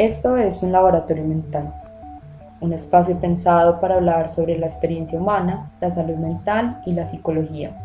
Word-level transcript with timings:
Esto 0.00 0.38
es 0.38 0.62
un 0.62 0.72
laboratorio 0.72 1.24
mental, 1.24 1.74
un 2.62 2.72
espacio 2.72 3.20
pensado 3.20 3.80
para 3.82 3.96
hablar 3.96 4.30
sobre 4.30 4.56
la 4.56 4.64
experiencia 4.64 5.20
humana, 5.20 5.72
la 5.78 5.90
salud 5.90 6.14
mental 6.14 6.80
y 6.86 6.92
la 6.92 7.04
psicología. 7.04 7.76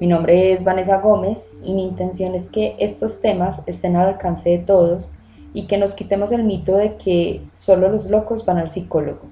Mi 0.00 0.06
nombre 0.06 0.54
es 0.54 0.64
Vanessa 0.64 0.96
Gómez 1.02 1.46
y 1.62 1.74
mi 1.74 1.84
intención 1.84 2.34
es 2.34 2.46
que 2.46 2.74
estos 2.78 3.20
temas 3.20 3.60
estén 3.66 3.96
al 3.96 4.08
alcance 4.08 4.48
de 4.48 4.60
todos 4.60 5.12
y 5.52 5.66
que 5.66 5.76
nos 5.76 5.92
quitemos 5.92 6.32
el 6.32 6.42
mito 6.42 6.74
de 6.74 6.96
que 6.96 7.42
solo 7.52 7.90
los 7.90 8.08
locos 8.08 8.46
van 8.46 8.56
al 8.56 8.70
psicólogo. 8.70 9.28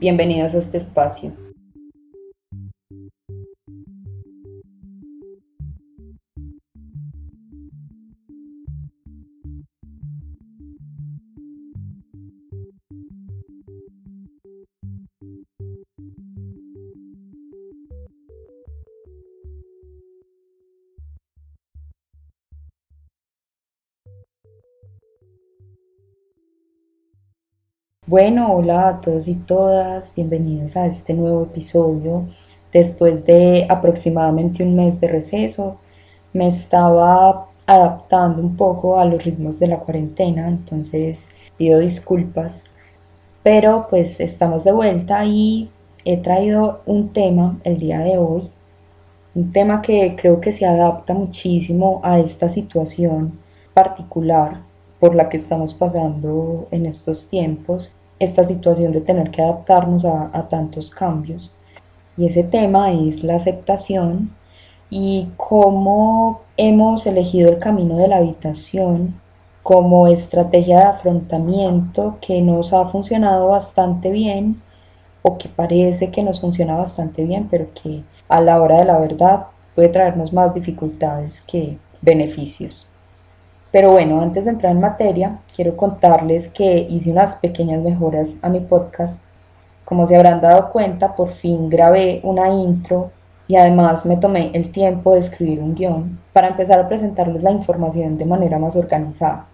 Bienvenidos 0.00 0.54
a 0.54 0.58
este 0.58 0.78
espacio. 0.78 1.47
Bueno, 28.08 28.54
hola 28.54 28.88
a 28.88 29.00
todos 29.02 29.28
y 29.28 29.34
todas, 29.34 30.14
bienvenidos 30.14 30.78
a 30.78 30.86
este 30.86 31.12
nuevo 31.12 31.42
episodio. 31.42 32.26
Después 32.72 33.26
de 33.26 33.66
aproximadamente 33.68 34.62
un 34.62 34.76
mes 34.76 34.98
de 34.98 35.08
receso, 35.08 35.76
me 36.32 36.48
estaba 36.48 37.48
adaptando 37.66 38.40
un 38.40 38.56
poco 38.56 38.98
a 38.98 39.04
los 39.04 39.22
ritmos 39.22 39.58
de 39.60 39.66
la 39.66 39.80
cuarentena, 39.80 40.48
entonces 40.48 41.28
pido 41.58 41.80
disculpas, 41.80 42.70
pero 43.42 43.86
pues 43.90 44.20
estamos 44.20 44.64
de 44.64 44.72
vuelta 44.72 45.26
y 45.26 45.68
he 46.06 46.16
traído 46.16 46.80
un 46.86 47.12
tema 47.12 47.60
el 47.62 47.78
día 47.78 47.98
de 47.98 48.16
hoy, 48.16 48.48
un 49.34 49.52
tema 49.52 49.82
que 49.82 50.16
creo 50.16 50.40
que 50.40 50.52
se 50.52 50.64
adapta 50.64 51.12
muchísimo 51.12 52.00
a 52.02 52.18
esta 52.18 52.48
situación 52.48 53.38
particular 53.74 54.62
por 54.98 55.14
la 55.14 55.28
que 55.28 55.36
estamos 55.36 55.74
pasando 55.74 56.68
en 56.70 56.86
estos 56.86 57.28
tiempos 57.28 57.94
esta 58.18 58.44
situación 58.44 58.92
de 58.92 59.00
tener 59.00 59.30
que 59.30 59.42
adaptarnos 59.42 60.04
a, 60.04 60.48
tantos 60.48 60.90
cambios. 60.90 61.56
Y 62.16 62.26
ese 62.26 62.42
tema 62.42 62.92
es 62.92 63.22
la 63.22 63.36
aceptación 63.36 64.34
y 64.90 65.28
cómo 65.36 66.40
hemos 66.56 67.06
elegido 67.06 67.50
el 67.50 67.58
camino 67.58 67.96
de 67.96 68.08
la 68.08 68.16
habitación 68.16 69.20
como 69.62 70.08
estrategia 70.08 70.78
de 70.78 70.84
afrontamiento 70.84 72.16
que 72.20 72.40
nos 72.40 72.72
ha 72.72 72.86
funcionado 72.86 73.48
bastante 73.48 74.10
bien 74.10 74.62
o 75.22 75.36
que 75.36 75.48
parece 75.48 76.10
que 76.10 76.22
nos 76.22 76.40
funciona 76.40 76.74
bastante 76.76 77.24
bien, 77.24 77.48
pero 77.50 77.68
que 77.74 78.02
a 78.28 78.40
la 78.40 78.60
hora 78.60 78.78
de 78.78 78.84
la 78.86 78.98
verdad 78.98 79.46
puede 79.74 79.90
traernos 79.90 80.32
más 80.32 80.54
dificultades 80.54 81.40
que 81.42 81.78
beneficios. 82.00 82.90
Pero 83.70 83.90
bueno, 83.92 84.22
antes 84.22 84.46
de 84.46 84.52
entrar 84.52 84.72
en 84.72 84.80
materia, 84.80 85.40
quiero 85.54 85.76
contarles 85.76 86.48
que 86.48 86.86
hice 86.88 87.10
unas 87.10 87.36
pequeñas 87.36 87.82
mejoras 87.82 88.36
a 88.40 88.48
mi 88.48 88.60
podcast. 88.60 89.24
Como 89.84 90.06
se 90.06 90.16
habrán 90.16 90.40
dado 90.40 90.70
cuenta, 90.70 91.14
por 91.14 91.28
fin 91.28 91.68
grabé 91.68 92.20
una 92.22 92.48
intro 92.48 93.10
y 93.46 93.56
además 93.56 94.06
me 94.06 94.16
tomé 94.16 94.50
el 94.54 94.70
tiempo 94.70 95.14
de 95.14 95.20
escribir 95.20 95.60
un 95.60 95.74
guion 95.74 96.18
para 96.32 96.48
empezar 96.48 96.78
a 96.78 96.88
presentarles 96.88 97.42
la 97.42 97.50
información 97.50 98.16
de 98.16 98.26
manera 98.26 98.58
más 98.58 98.76
organizada. 98.76 99.46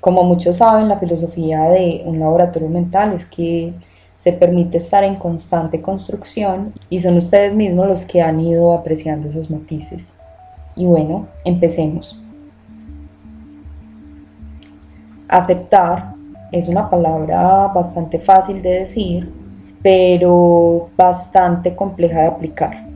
Como 0.00 0.22
muchos 0.22 0.56
saben, 0.56 0.88
la 0.88 0.98
filosofía 0.98 1.62
de 1.64 2.02
un 2.06 2.20
laboratorio 2.20 2.68
mental 2.68 3.12
es 3.12 3.26
que 3.26 3.74
se 4.16 4.32
permite 4.32 4.78
estar 4.78 5.02
en 5.02 5.16
constante 5.16 5.80
construcción 5.80 6.72
y 6.88 7.00
son 7.00 7.16
ustedes 7.16 7.54
mismos 7.54 7.86
los 7.86 8.04
que 8.04 8.22
han 8.22 8.38
ido 8.38 8.72
apreciando 8.74 9.28
esos 9.28 9.50
matices. 9.50 10.08
Y 10.76 10.86
bueno, 10.86 11.26
empecemos. 11.44 12.20
Aceptar 15.30 16.14
es 16.50 16.66
una 16.66 16.90
palabra 16.90 17.68
bastante 17.68 18.18
fácil 18.18 18.60
de 18.60 18.80
decir, 18.80 19.32
pero 19.82 20.88
bastante 20.96 21.76
compleja 21.76 22.22
de 22.22 22.26
aplicar. 22.26 22.86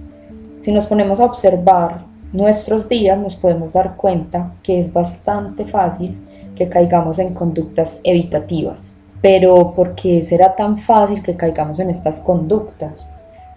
Si 0.59 0.72
nos 0.72 0.87
ponemos 0.87 1.21
a 1.21 1.27
observar 1.27 2.05
nuestros 2.33 2.89
días, 2.89 3.17
nos 3.17 3.37
podemos 3.37 3.72
dar 3.72 3.97
cuenta 3.97 4.53
que 4.65 4.81
es 4.81 4.93
bastante 4.93 5.65
fácil 5.65 6.19
que 6.56 6.69
caigamos 6.69 7.21
en 7.21 7.33
conductas 7.33 8.00
evitativas. 8.03 8.97
Pero 9.22 9.72
¿por 9.72 9.95
qué 9.95 10.21
será 10.22 10.56
tan 10.56 10.77
fácil 10.77 11.22
que 11.22 11.37
caigamos 11.37 11.78
en 11.78 11.89
estas 11.89 12.19
conductas? 12.19 13.15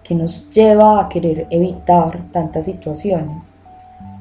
que 0.07 0.15
nos 0.15 0.49
lleva 0.49 1.01
a 1.01 1.09
querer 1.09 1.47
evitar 1.49 2.31
tantas 2.31 2.63
situaciones? 2.63 3.55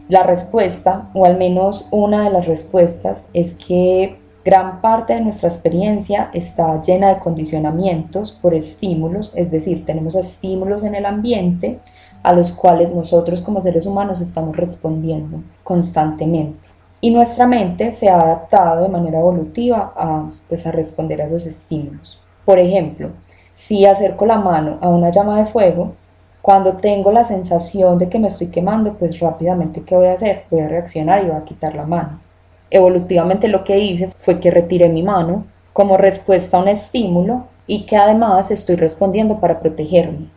La 0.09 0.25
respuesta, 0.25 1.09
o 1.15 1.25
al 1.25 1.39
menos 1.39 1.87
una 1.93 2.25
de 2.25 2.31
las 2.31 2.47
respuestas, 2.47 3.29
es 3.33 3.55
que 3.55 4.19
Gran 4.47 4.81
parte 4.81 5.13
de 5.13 5.23
nuestra 5.23 5.49
experiencia 5.49 6.31
está 6.33 6.81
llena 6.81 7.09
de 7.09 7.19
condicionamientos 7.19 8.31
por 8.31 8.55
estímulos, 8.55 9.33
es 9.35 9.51
decir, 9.51 9.85
tenemos 9.85 10.15
estímulos 10.15 10.85
en 10.85 10.95
el 10.95 11.05
ambiente 11.05 11.81
a 12.23 12.33
los 12.33 12.53
cuales 12.53 12.95
nosotros 12.95 13.43
como 13.43 13.61
seres 13.61 13.87
humanos 13.87 14.21
estamos 14.21 14.57
respondiendo 14.57 15.43
constantemente. 15.65 16.61
Y 17.01 17.11
nuestra 17.11 17.49
mente 17.49 17.93
se 17.93 18.09
ha 18.09 18.21
adaptado 18.21 18.85
de 18.85 18.89
manera 18.89 19.19
evolutiva 19.19 19.93
a, 19.97 20.31
pues, 20.49 20.65
a 20.65 20.71
responder 20.71 21.21
a 21.21 21.25
esos 21.25 21.45
estímulos. 21.45 22.23
Por 22.45 22.61
ejemplo, 22.61 23.11
si 23.57 23.85
acerco 23.85 24.27
la 24.27 24.39
mano 24.39 24.79
a 24.81 24.89
una 24.89 25.11
llama 25.11 25.41
de 25.41 25.47
fuego, 25.47 25.95
cuando 26.41 26.77
tengo 26.77 27.11
la 27.11 27.25
sensación 27.25 27.99
de 27.99 28.09
que 28.09 28.21
me 28.21 28.29
estoy 28.29 28.47
quemando, 28.47 28.95
pues 28.95 29.19
rápidamente, 29.19 29.83
¿qué 29.83 29.97
voy 29.97 30.07
a 30.07 30.13
hacer? 30.13 30.45
Voy 30.53 30.61
a 30.61 30.69
reaccionar 30.69 31.25
y 31.25 31.27
voy 31.27 31.37
a 31.37 31.45
quitar 31.45 31.75
la 31.75 31.85
mano. 31.85 32.26
Evolutivamente 32.71 33.49
lo 33.49 33.65
que 33.65 33.79
hice 33.79 34.09
fue 34.17 34.41
que 34.41 34.51
retiré 34.51 34.89
mi 34.89 35.03
mano 35.03 35.47
como 35.73 35.97
respuesta 35.97 36.57
a 36.57 36.61
un 36.61 36.69
estímulo 36.69 37.47
y 37.67 37.87
que 37.87 37.97
además 37.97 38.51
estoy 38.51 38.77
respondiendo 38.77 39.41
para 39.41 39.61
protegerme. 39.61 40.29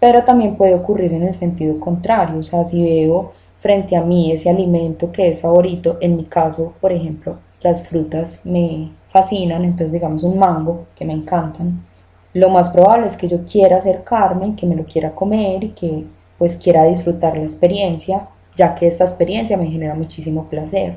Pero 0.00 0.24
también 0.24 0.56
puede 0.56 0.74
ocurrir 0.74 1.12
en 1.12 1.22
el 1.22 1.32
sentido 1.32 1.80
contrario, 1.80 2.38
o 2.38 2.42
sea, 2.42 2.64
si 2.64 2.82
veo 2.82 3.32
frente 3.60 3.96
a 3.96 4.02
mí 4.02 4.30
ese 4.32 4.50
alimento 4.50 5.10
que 5.10 5.28
es 5.28 5.40
favorito, 5.40 5.96
en 6.00 6.16
mi 6.16 6.24
caso, 6.24 6.74
por 6.80 6.92
ejemplo, 6.92 7.38
las 7.62 7.82
frutas 7.88 8.42
me 8.44 8.90
fascinan, 9.08 9.64
entonces 9.64 9.92
digamos 9.92 10.22
un 10.22 10.38
mango 10.38 10.86
que 10.94 11.04
me 11.04 11.14
encantan, 11.14 11.82
lo 12.34 12.50
más 12.50 12.68
probable 12.68 13.06
es 13.06 13.16
que 13.16 13.28
yo 13.28 13.44
quiera 13.44 13.76
acercarme, 13.76 14.56
que 14.56 14.66
me 14.66 14.74
lo 14.74 14.84
quiera 14.84 15.14
comer 15.14 15.64
y 15.64 15.68
que 15.70 16.04
pues 16.36 16.56
quiera 16.56 16.84
disfrutar 16.84 17.38
la 17.38 17.44
experiencia, 17.44 18.28
ya 18.56 18.74
que 18.74 18.88
esta 18.88 19.04
experiencia 19.04 19.56
me 19.56 19.68
genera 19.68 19.94
muchísimo 19.94 20.44
placer. 20.50 20.96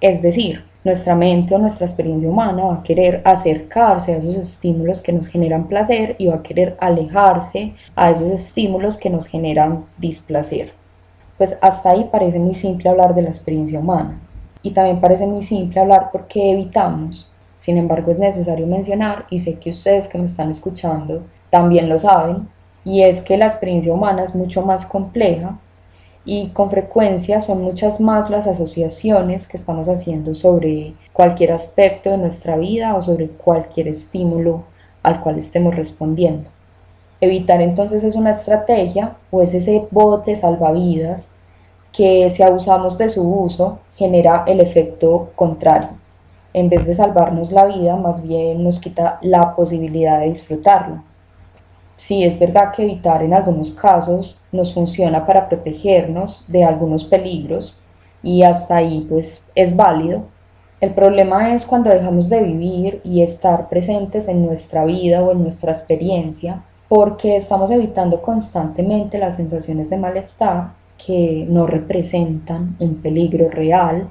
Es 0.00 0.20
decir, 0.20 0.62
nuestra 0.84 1.14
mente 1.14 1.54
o 1.54 1.58
nuestra 1.58 1.86
experiencia 1.86 2.28
humana 2.28 2.64
va 2.64 2.74
a 2.76 2.82
querer 2.82 3.22
acercarse 3.24 4.12
a 4.14 4.18
esos 4.18 4.36
estímulos 4.36 5.00
que 5.00 5.12
nos 5.12 5.26
generan 5.26 5.66
placer 5.66 6.14
y 6.18 6.26
va 6.26 6.36
a 6.36 6.42
querer 6.42 6.76
alejarse 6.80 7.74
a 7.96 8.10
esos 8.10 8.30
estímulos 8.30 8.96
que 8.96 9.10
nos 9.10 9.26
generan 9.26 9.86
displacer. 9.98 10.72
Pues 11.38 11.56
hasta 11.60 11.90
ahí 11.90 12.08
parece 12.12 12.38
muy 12.38 12.54
simple 12.54 12.88
hablar 12.88 13.14
de 13.14 13.22
la 13.22 13.30
experiencia 13.30 13.80
humana. 13.80 14.20
Y 14.62 14.70
también 14.70 15.00
parece 15.00 15.26
muy 15.26 15.42
simple 15.42 15.80
hablar 15.80 16.10
porque 16.12 16.52
evitamos. 16.52 17.30
Sin 17.56 17.78
embargo, 17.78 18.12
es 18.12 18.18
necesario 18.18 18.66
mencionar, 18.66 19.26
y 19.30 19.38
sé 19.38 19.54
que 19.58 19.70
ustedes 19.70 20.08
que 20.08 20.18
me 20.18 20.26
están 20.26 20.50
escuchando 20.50 21.22
también 21.50 21.88
lo 21.88 21.98
saben, 21.98 22.48
y 22.84 23.02
es 23.02 23.20
que 23.20 23.36
la 23.36 23.46
experiencia 23.46 23.92
humana 23.92 24.22
es 24.22 24.34
mucho 24.34 24.62
más 24.62 24.86
compleja 24.86 25.58
y 26.26 26.48
con 26.48 26.70
frecuencia 26.70 27.40
son 27.40 27.62
muchas 27.62 28.00
más 28.00 28.30
las 28.30 28.48
asociaciones 28.48 29.46
que 29.46 29.56
estamos 29.56 29.88
haciendo 29.88 30.34
sobre 30.34 30.94
cualquier 31.12 31.52
aspecto 31.52 32.10
de 32.10 32.18
nuestra 32.18 32.56
vida 32.56 32.96
o 32.96 33.00
sobre 33.00 33.28
cualquier 33.28 33.86
estímulo 33.86 34.64
al 35.04 35.20
cual 35.20 35.38
estemos 35.38 35.76
respondiendo. 35.76 36.50
Evitar 37.20 37.62
entonces 37.62 38.02
es 38.02 38.16
una 38.16 38.32
estrategia 38.32 39.16
o 39.30 39.40
es 39.40 39.54
ese 39.54 39.86
bote 39.92 40.34
salvavidas 40.34 41.32
que 41.92 42.28
si 42.28 42.42
abusamos 42.42 42.98
de 42.98 43.08
su 43.08 43.22
uso 43.22 43.78
genera 43.94 44.44
el 44.48 44.60
efecto 44.60 45.30
contrario. 45.36 45.90
En 46.52 46.68
vez 46.68 46.86
de 46.86 46.94
salvarnos 46.94 47.52
la 47.52 47.66
vida, 47.66 47.96
más 47.96 48.22
bien 48.22 48.64
nos 48.64 48.80
quita 48.80 49.18
la 49.22 49.54
posibilidad 49.54 50.20
de 50.20 50.26
disfrutarla. 50.26 51.04
Sí, 51.96 52.24
es 52.24 52.38
verdad 52.38 52.72
que 52.72 52.82
evitar 52.82 53.22
en 53.22 53.32
algunos 53.32 53.70
casos 53.70 54.36
nos 54.52 54.74
funciona 54.74 55.24
para 55.24 55.48
protegernos 55.48 56.44
de 56.46 56.62
algunos 56.62 57.04
peligros 57.04 57.76
y 58.22 58.42
hasta 58.42 58.76
ahí 58.76 59.06
pues 59.08 59.48
es 59.54 59.74
válido. 59.74 60.24
El 60.80 60.92
problema 60.92 61.54
es 61.54 61.64
cuando 61.64 61.88
dejamos 61.88 62.28
de 62.28 62.42
vivir 62.42 63.00
y 63.02 63.22
estar 63.22 63.70
presentes 63.70 64.28
en 64.28 64.44
nuestra 64.44 64.84
vida 64.84 65.22
o 65.22 65.32
en 65.32 65.40
nuestra 65.40 65.72
experiencia 65.72 66.62
porque 66.88 67.34
estamos 67.34 67.70
evitando 67.70 68.20
constantemente 68.20 69.18
las 69.18 69.36
sensaciones 69.36 69.88
de 69.88 69.96
malestar 69.96 70.74
que 71.04 71.46
no 71.48 71.66
representan 71.66 72.76
un 72.78 72.96
peligro 72.96 73.48
real 73.50 74.10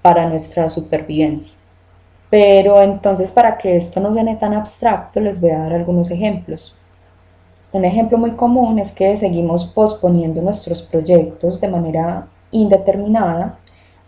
para 0.00 0.28
nuestra 0.28 0.70
supervivencia. 0.70 1.52
Pero 2.30 2.80
entonces 2.80 3.30
para 3.30 3.58
que 3.58 3.76
esto 3.76 4.00
no 4.00 4.12
suene 4.12 4.36
tan 4.36 4.54
abstracto 4.54 5.20
les 5.20 5.40
voy 5.40 5.50
a 5.50 5.58
dar 5.58 5.74
algunos 5.74 6.10
ejemplos. 6.10 6.76
Un 7.72 7.84
ejemplo 7.84 8.18
muy 8.18 8.32
común 8.32 8.78
es 8.78 8.92
que 8.92 9.16
seguimos 9.16 9.64
posponiendo 9.64 10.40
nuestros 10.40 10.82
proyectos 10.82 11.60
de 11.60 11.68
manera 11.68 12.28
indeterminada, 12.50 13.58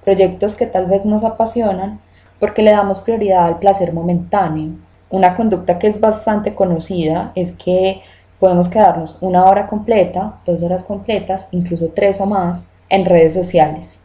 proyectos 0.04 0.54
que 0.54 0.66
tal 0.66 0.86
vez 0.86 1.04
nos 1.04 1.24
apasionan 1.24 2.00
porque 2.40 2.62
le 2.62 2.70
damos 2.70 3.00
prioridad 3.00 3.46
al 3.46 3.58
placer 3.58 3.92
momentáneo. 3.92 4.72
Una 5.10 5.34
conducta 5.34 5.78
que 5.78 5.88
es 5.88 6.00
bastante 6.00 6.54
conocida 6.54 7.32
es 7.34 7.52
que 7.52 8.02
podemos 8.38 8.68
quedarnos 8.68 9.18
una 9.20 9.44
hora 9.44 9.66
completa, 9.66 10.38
dos 10.46 10.62
horas 10.62 10.84
completas, 10.84 11.48
incluso 11.50 11.88
tres 11.94 12.20
o 12.20 12.26
más 12.26 12.70
en 12.88 13.04
redes 13.04 13.34
sociales 13.34 14.00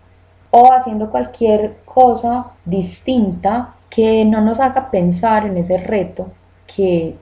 o 0.55 0.71
haciendo 0.71 1.09
cualquier 1.09 1.77
cosa 1.83 2.51
distinta 2.63 3.73
que 3.89 4.23
no 4.23 4.39
nos 4.39 4.59
haga 4.59 4.91
pensar 4.91 5.47
en 5.47 5.57
ese 5.57 5.77
reto 5.77 6.27
que 6.67 7.15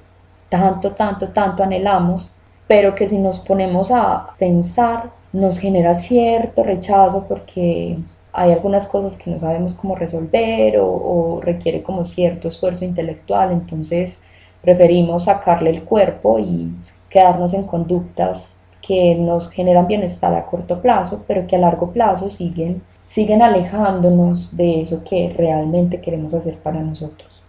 tanto, 0.51 0.91
tanto, 0.91 1.29
tanto 1.29 1.63
anhelamos, 1.63 2.33
pero 2.67 2.93
que 2.93 3.07
si 3.07 3.17
nos 3.17 3.39
ponemos 3.39 3.89
a 3.89 4.35
pensar 4.37 5.11
nos 5.33 5.57
genera 5.57 5.95
cierto 5.95 6.61
rechazo 6.61 7.25
porque 7.25 7.97
hay 8.33 8.51
algunas 8.51 8.85
cosas 8.85 9.15
que 9.15 9.31
no 9.31 9.39
sabemos 9.39 9.73
cómo 9.73 9.95
resolver 9.95 10.75
o, 10.79 11.39
requiere 11.41 11.81
como 11.81 12.03
cierto 12.03 12.49
esfuerzo 12.49 12.83
intelectual, 12.83 13.53
entonces 13.53 14.19
preferimos 14.61 15.23
sacarle 15.23 15.69
el 15.69 15.83
cuerpo 15.83 16.37
y 16.37 16.69
quedarnos 17.09 17.53
en 17.53 17.63
conductas 17.63 18.57
que 18.81 19.15
nos 19.15 19.49
generan 19.49 19.87
bienestar 19.87 20.33
a 20.33 20.45
corto 20.45 20.81
plazo, 20.81 21.23
pero 21.27 21.47
que 21.47 21.55
a 21.55 21.59
largo 21.59 21.91
plazo 21.91 22.29
siguen 22.29 22.83
siguen 23.03 23.41
alejándonos 23.41 24.55
de 24.55 24.81
eso 24.81 25.03
que 25.03 25.33
realmente 25.35 25.99
queremos 25.99 26.33
hacer 26.33 26.57
para 26.57 26.81
nosotros. 26.81 27.43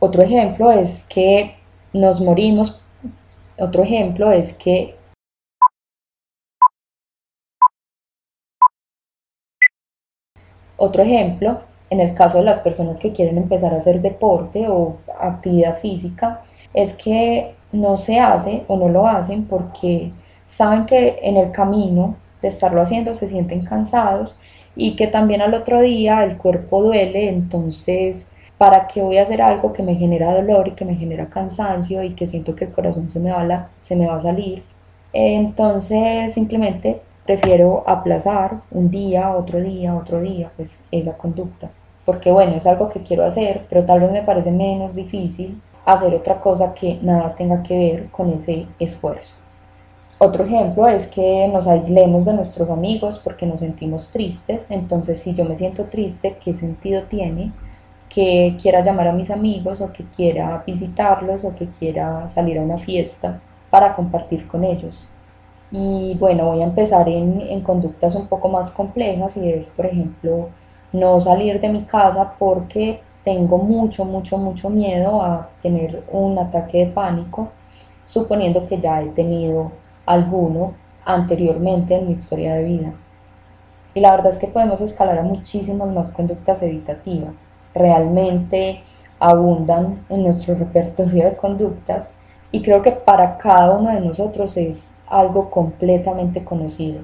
Otro 0.00 0.22
ejemplo 0.22 0.72
es 0.72 1.04
que 1.04 1.59
nos 1.92 2.20
morimos, 2.20 2.80
otro 3.58 3.82
ejemplo 3.82 4.30
es 4.30 4.52
que 4.54 4.96
Otro 10.82 11.02
ejemplo, 11.02 11.60
en 11.90 12.00
el 12.00 12.14
caso 12.14 12.38
de 12.38 12.44
las 12.44 12.60
personas 12.60 12.98
que 12.98 13.12
quieren 13.12 13.36
empezar 13.36 13.74
a 13.74 13.76
hacer 13.76 14.00
deporte 14.00 14.66
o 14.66 14.96
actividad 15.20 15.78
física, 15.78 16.40
es 16.72 16.94
que 16.94 17.54
no 17.70 17.98
se 17.98 18.18
hace 18.18 18.64
o 18.66 18.78
no 18.78 18.88
lo 18.88 19.06
hacen 19.06 19.44
porque 19.44 20.10
saben 20.46 20.86
que 20.86 21.18
en 21.22 21.36
el 21.36 21.52
camino 21.52 22.16
de 22.40 22.48
estarlo 22.48 22.80
haciendo 22.80 23.12
se 23.12 23.28
sienten 23.28 23.66
cansados 23.66 24.40
y 24.74 24.96
que 24.96 25.06
también 25.06 25.42
al 25.42 25.52
otro 25.52 25.82
día 25.82 26.24
el 26.24 26.38
cuerpo 26.38 26.82
duele, 26.82 27.28
entonces, 27.28 28.30
¿para 28.60 28.88
qué 28.88 29.00
voy 29.00 29.16
a 29.16 29.22
hacer 29.22 29.40
algo 29.40 29.72
que 29.72 29.82
me 29.82 29.94
genera 29.94 30.34
dolor 30.34 30.68
y 30.68 30.72
que 30.72 30.84
me 30.84 30.94
genera 30.94 31.30
cansancio 31.30 32.02
y 32.02 32.10
que 32.10 32.26
siento 32.26 32.54
que 32.54 32.66
el 32.66 32.72
corazón 32.72 33.08
se 33.08 33.18
me 33.18 33.32
va 33.32 33.40
a, 33.40 33.70
se 33.78 33.96
me 33.96 34.06
va 34.06 34.16
a 34.16 34.20
salir? 34.20 34.62
Entonces, 35.14 36.34
simplemente 36.34 37.00
prefiero 37.24 37.82
aplazar 37.86 38.60
un 38.70 38.90
día, 38.90 39.34
otro 39.34 39.62
día, 39.62 39.96
otro 39.96 40.20
día, 40.20 40.52
pues 40.58 40.78
esa 40.90 41.16
conducta. 41.16 41.70
Porque 42.04 42.30
bueno, 42.30 42.54
es 42.54 42.66
algo 42.66 42.90
que 42.90 43.02
quiero 43.02 43.24
hacer, 43.24 43.64
pero 43.70 43.86
tal 43.86 44.00
vez 44.00 44.12
me 44.12 44.24
parece 44.24 44.50
menos 44.50 44.94
difícil 44.94 45.58
hacer 45.86 46.14
otra 46.14 46.42
cosa 46.42 46.74
que 46.74 46.98
nada 47.00 47.34
tenga 47.36 47.62
que 47.62 47.78
ver 47.78 48.10
con 48.10 48.30
ese 48.34 48.66
esfuerzo. 48.78 49.38
Otro 50.18 50.44
ejemplo 50.44 50.86
es 50.86 51.06
que 51.06 51.48
nos 51.48 51.66
aislemos 51.66 52.26
de 52.26 52.34
nuestros 52.34 52.68
amigos 52.68 53.20
porque 53.24 53.46
nos 53.46 53.60
sentimos 53.60 54.10
tristes. 54.10 54.70
Entonces, 54.70 55.18
si 55.18 55.32
yo 55.32 55.46
me 55.46 55.56
siento 55.56 55.86
triste, 55.86 56.36
¿qué 56.44 56.52
sentido 56.52 57.04
tiene 57.04 57.52
que 58.10 58.56
quiera 58.60 58.82
llamar 58.82 59.08
a 59.08 59.12
mis 59.12 59.30
amigos 59.30 59.80
o 59.80 59.92
que 59.92 60.04
quiera 60.04 60.62
visitarlos 60.66 61.44
o 61.44 61.54
que 61.54 61.68
quiera 61.68 62.28
salir 62.28 62.58
a 62.58 62.62
una 62.62 62.76
fiesta 62.76 63.40
para 63.70 63.94
compartir 63.94 64.46
con 64.46 64.64
ellos? 64.64 65.02
Y 65.70 66.16
bueno, 66.18 66.46
voy 66.46 66.60
a 66.60 66.64
empezar 66.64 67.08
en, 67.08 67.40
en 67.40 67.62
conductas 67.62 68.14
un 68.16 68.26
poco 68.26 68.48
más 68.48 68.70
complejas 68.72 69.36
y 69.38 69.48
es, 69.48 69.70
por 69.70 69.86
ejemplo, 69.86 70.48
no 70.92 71.20
salir 71.20 71.60
de 71.60 71.68
mi 71.68 71.84
casa 71.84 72.34
porque 72.38 73.00
tengo 73.24 73.58
mucho, 73.58 74.04
mucho, 74.04 74.38
mucho 74.38 74.70
miedo 74.70 75.22
a 75.22 75.48
tener 75.62 76.04
un 76.10 76.38
ataque 76.38 76.78
de 76.78 76.86
pánico, 76.86 77.50
suponiendo 78.04 78.66
que 78.66 78.80
ya 78.80 79.00
he 79.02 79.08
tenido 79.10 79.72
alguno 80.06 80.74
anteriormente 81.04 81.96
en 81.96 82.06
mi 82.06 82.12
historia 82.12 82.54
de 82.54 82.64
vida. 82.64 82.92
Y 83.94 84.00
la 84.00 84.12
verdad 84.12 84.32
es 84.32 84.38
que 84.38 84.46
podemos 84.46 84.80
escalar 84.80 85.18
a 85.18 85.22
muchísimas 85.22 85.88
más 85.88 86.12
conductas 86.12 86.62
evitativas. 86.62 87.49
Realmente 87.74 88.82
abundan 89.18 90.04
en 90.08 90.22
nuestro 90.22 90.54
repertorio 90.54 91.24
de 91.24 91.36
conductas 91.36 92.08
y 92.52 92.62
creo 92.62 92.82
que 92.82 92.92
para 92.92 93.38
cada 93.38 93.76
uno 93.76 93.90
de 93.90 94.00
nosotros 94.00 94.56
es 94.56 94.96
algo 95.06 95.50
completamente 95.50 96.42
conocido. 96.44 97.00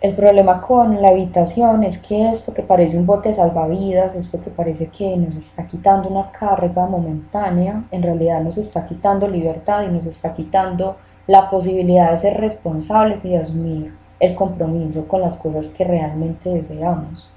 El 0.00 0.14
problema 0.14 0.60
con 0.60 1.00
la 1.00 1.10
evitación 1.10 1.82
es 1.82 1.96
que 1.98 2.28
esto 2.28 2.52
que 2.52 2.62
parece 2.62 2.98
un 2.98 3.06
bote 3.06 3.32
salvavidas, 3.32 4.14
esto 4.14 4.42
que 4.42 4.50
parece 4.50 4.88
que 4.88 5.16
nos 5.16 5.34
está 5.36 5.66
quitando 5.66 6.08
una 6.10 6.30
carga 6.30 6.86
momentánea, 6.86 7.82
en 7.90 8.02
realidad 8.02 8.42
nos 8.42 8.58
está 8.58 8.86
quitando 8.86 9.26
libertad 9.26 9.84
y 9.84 9.88
nos 9.88 10.04
está 10.04 10.34
quitando 10.34 10.96
la 11.26 11.48
posibilidad 11.48 12.10
de 12.10 12.18
ser 12.18 12.36
responsables 12.38 13.24
y 13.24 13.30
de 13.30 13.38
asumir 13.38 13.94
el 14.20 14.34
compromiso 14.34 15.08
con 15.08 15.22
las 15.22 15.38
cosas 15.38 15.70
que 15.70 15.84
realmente 15.84 16.50
deseamos. 16.50 17.30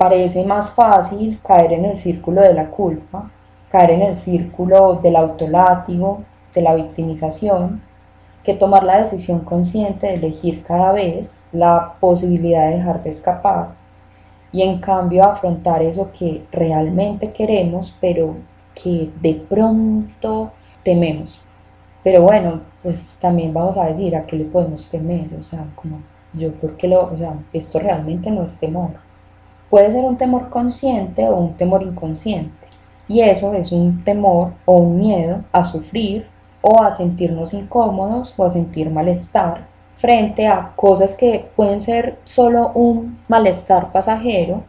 Parece 0.00 0.46
más 0.46 0.70
fácil 0.70 1.38
caer 1.46 1.74
en 1.74 1.84
el 1.84 1.94
círculo 1.94 2.40
de 2.40 2.54
la 2.54 2.70
culpa, 2.70 3.30
caer 3.70 3.90
en 3.90 4.00
el 4.00 4.16
círculo 4.16 4.94
del 4.94 5.14
autolátigo, 5.14 6.22
de 6.54 6.62
la 6.62 6.74
victimización, 6.74 7.82
que 8.42 8.54
tomar 8.54 8.82
la 8.82 9.00
decisión 9.00 9.40
consciente 9.40 10.06
de 10.06 10.14
elegir 10.14 10.64
cada 10.64 10.92
vez 10.92 11.42
la 11.52 11.96
posibilidad 12.00 12.66
de 12.66 12.76
dejar 12.76 13.02
de 13.02 13.10
escapar 13.10 13.74
y 14.52 14.62
en 14.62 14.80
cambio 14.80 15.22
afrontar 15.22 15.82
eso 15.82 16.10
que 16.18 16.46
realmente 16.50 17.32
queremos 17.32 17.94
pero 18.00 18.36
que 18.74 19.10
de 19.20 19.34
pronto 19.34 20.50
tememos. 20.82 21.42
Pero 22.02 22.22
bueno, 22.22 22.62
pues 22.82 23.18
también 23.20 23.52
vamos 23.52 23.76
a 23.76 23.84
decir 23.84 24.16
a 24.16 24.22
qué 24.22 24.36
le 24.36 24.46
podemos 24.46 24.88
temer, 24.88 25.28
o 25.38 25.42
sea, 25.42 25.66
como 25.74 26.00
yo 26.32 26.52
porque 26.54 26.88
lo, 26.88 27.12
o 27.12 27.16
sea, 27.18 27.34
esto 27.52 27.78
realmente 27.78 28.30
no 28.30 28.44
es 28.44 28.56
temor. 28.56 29.09
Puede 29.70 29.92
ser 29.92 30.04
un 30.04 30.18
temor 30.18 30.50
consciente 30.50 31.28
o 31.28 31.36
un 31.36 31.56
temor 31.56 31.82
inconsciente. 31.82 32.66
Y 33.06 33.22
eso 33.22 33.54
es 33.54 33.72
un 33.72 34.02
temor 34.04 34.52
o 34.64 34.76
un 34.76 34.98
miedo 34.98 35.44
a 35.52 35.64
sufrir 35.64 36.26
o 36.60 36.82
a 36.82 36.92
sentirnos 36.92 37.54
incómodos 37.54 38.34
o 38.36 38.44
a 38.44 38.50
sentir 38.50 38.90
malestar 38.90 39.66
frente 39.96 40.46
a 40.46 40.72
cosas 40.76 41.14
que 41.14 41.50
pueden 41.56 41.80
ser 41.80 42.18
solo 42.24 42.72
un 42.74 43.18
malestar 43.28 43.92
pasajero 43.92 44.64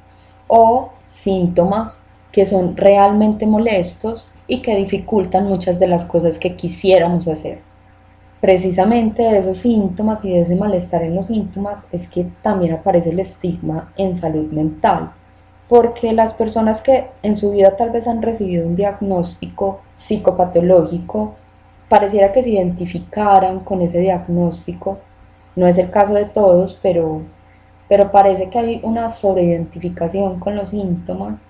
o 0.47 0.89
síntomas 1.07 2.03
que 2.31 2.45
son 2.45 2.77
realmente 2.77 3.45
molestos 3.45 4.33
y 4.47 4.61
que 4.61 4.75
dificultan 4.75 5.47
muchas 5.47 5.79
de 5.79 5.87
las 5.87 6.05
cosas 6.05 6.37
que 6.37 6.55
quisiéramos 6.55 7.27
hacer. 7.27 7.70
Precisamente 8.41 9.21
de 9.21 9.37
esos 9.37 9.59
síntomas 9.59 10.25
y 10.25 10.31
de 10.31 10.41
ese 10.41 10.55
malestar 10.55 11.03
en 11.03 11.15
los 11.15 11.27
síntomas 11.27 11.85
es 11.91 12.07
que 12.07 12.25
también 12.41 12.73
aparece 12.73 13.11
el 13.11 13.19
estigma 13.19 13.93
en 13.97 14.15
salud 14.15 14.51
mental, 14.51 15.11
porque 15.69 16.11
las 16.11 16.33
personas 16.33 16.81
que 16.81 17.05
en 17.21 17.35
su 17.35 17.51
vida 17.51 17.77
tal 17.77 17.91
vez 17.91 18.07
han 18.07 18.23
recibido 18.23 18.65
un 18.65 18.75
diagnóstico 18.75 19.81
psicopatológico, 19.93 21.35
pareciera 21.87 22.31
que 22.31 22.41
se 22.41 22.49
identificaran 22.49 23.59
con 23.59 23.81
ese 23.81 23.99
diagnóstico. 23.99 24.97
No 25.55 25.67
es 25.67 25.77
el 25.77 25.91
caso 25.91 26.15
de 26.15 26.25
todos, 26.25 26.79
pero, 26.81 27.21
pero 27.87 28.11
parece 28.11 28.49
que 28.49 28.57
hay 28.57 28.81
una 28.83 29.09
sobreidentificación 29.09 30.39
con 30.39 30.55
los 30.55 30.69
síntomas 30.69 31.45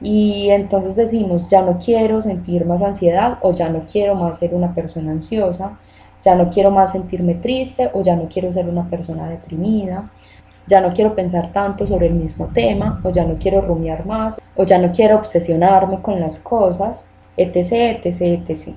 y 0.00 0.48
entonces 0.48 0.96
decimos, 0.96 1.50
ya 1.50 1.60
no 1.60 1.78
quiero 1.78 2.22
sentir 2.22 2.64
más 2.64 2.80
ansiedad 2.80 3.38
o 3.42 3.52
ya 3.52 3.68
no 3.68 3.82
quiero 3.90 4.14
más 4.14 4.38
ser 4.38 4.54
una 4.54 4.74
persona 4.74 5.10
ansiosa, 5.10 5.78
ya 6.26 6.34
no 6.34 6.50
quiero 6.50 6.72
más 6.72 6.90
sentirme 6.90 7.36
triste 7.36 7.88
o 7.94 8.02
ya 8.02 8.16
no 8.16 8.28
quiero 8.28 8.50
ser 8.50 8.68
una 8.68 8.90
persona 8.90 9.28
deprimida, 9.28 10.10
ya 10.66 10.80
no 10.80 10.92
quiero 10.92 11.14
pensar 11.14 11.52
tanto 11.52 11.86
sobre 11.86 12.08
el 12.08 12.14
mismo 12.14 12.48
tema 12.48 13.00
o 13.04 13.10
ya 13.10 13.24
no 13.24 13.36
quiero 13.38 13.60
rumiar 13.60 14.04
más 14.04 14.36
o 14.56 14.64
ya 14.64 14.76
no 14.76 14.90
quiero 14.90 15.14
obsesionarme 15.14 16.02
con 16.02 16.18
las 16.18 16.40
cosas, 16.40 17.06
etc, 17.36 18.04
etc, 18.04 18.20
etc. 18.20 18.74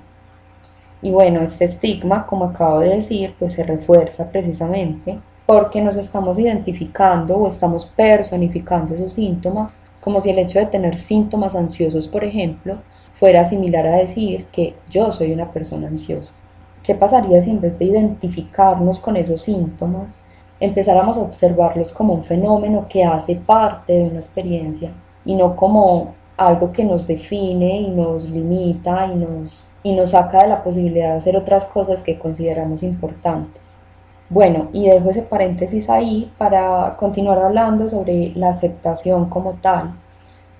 Y 1.02 1.10
bueno, 1.10 1.40
este 1.40 1.64
estigma, 1.64 2.24
como 2.24 2.44
acabo 2.44 2.78
de 2.78 2.90
decir, 2.90 3.34
pues 3.36 3.54
se 3.54 3.64
refuerza 3.64 4.30
precisamente 4.30 5.18
porque 5.44 5.80
nos 5.80 5.96
estamos 5.96 6.38
identificando 6.38 7.36
o 7.36 7.48
estamos 7.48 7.84
personificando 7.84 8.94
esos 8.94 9.14
síntomas 9.14 9.80
como 10.00 10.20
si 10.20 10.30
el 10.30 10.38
hecho 10.38 10.60
de 10.60 10.66
tener 10.66 10.96
síntomas 10.96 11.56
ansiosos, 11.56 12.06
por 12.06 12.22
ejemplo, 12.22 12.78
fuera 13.12 13.44
similar 13.44 13.88
a 13.88 13.96
decir 13.96 14.46
que 14.52 14.76
yo 14.88 15.10
soy 15.10 15.32
una 15.32 15.50
persona 15.50 15.88
ansiosa. 15.88 16.39
¿Qué 16.82 16.94
pasaría 16.94 17.40
si 17.40 17.50
en 17.50 17.60
vez 17.60 17.78
de 17.78 17.86
identificarnos 17.86 18.98
con 18.98 19.16
esos 19.16 19.42
síntomas, 19.42 20.18
empezáramos 20.60 21.16
a 21.16 21.22
observarlos 21.22 21.92
como 21.92 22.14
un 22.14 22.24
fenómeno 22.24 22.86
que 22.88 23.04
hace 23.04 23.36
parte 23.36 23.92
de 23.92 24.04
una 24.04 24.20
experiencia 24.20 24.90
y 25.24 25.34
no 25.34 25.56
como 25.56 26.14
algo 26.36 26.72
que 26.72 26.84
nos 26.84 27.06
define 27.06 27.82
y 27.82 27.88
nos 27.88 28.28
limita 28.28 29.06
y 29.12 29.16
nos, 29.16 29.70
y 29.82 29.94
nos 29.94 30.10
saca 30.10 30.42
de 30.42 30.48
la 30.48 30.62
posibilidad 30.62 31.10
de 31.10 31.18
hacer 31.18 31.36
otras 31.36 31.66
cosas 31.66 32.02
que 32.02 32.18
consideramos 32.18 32.82
importantes. 32.82 33.78
Bueno, 34.30 34.68
y 34.72 34.88
dejo 34.88 35.10
ese 35.10 35.22
paréntesis 35.22 35.90
ahí 35.90 36.32
para 36.38 36.96
continuar 36.96 37.38
hablando 37.40 37.88
sobre 37.88 38.32
la 38.36 38.50
aceptación 38.50 39.28
como 39.28 39.54
tal. 39.54 39.92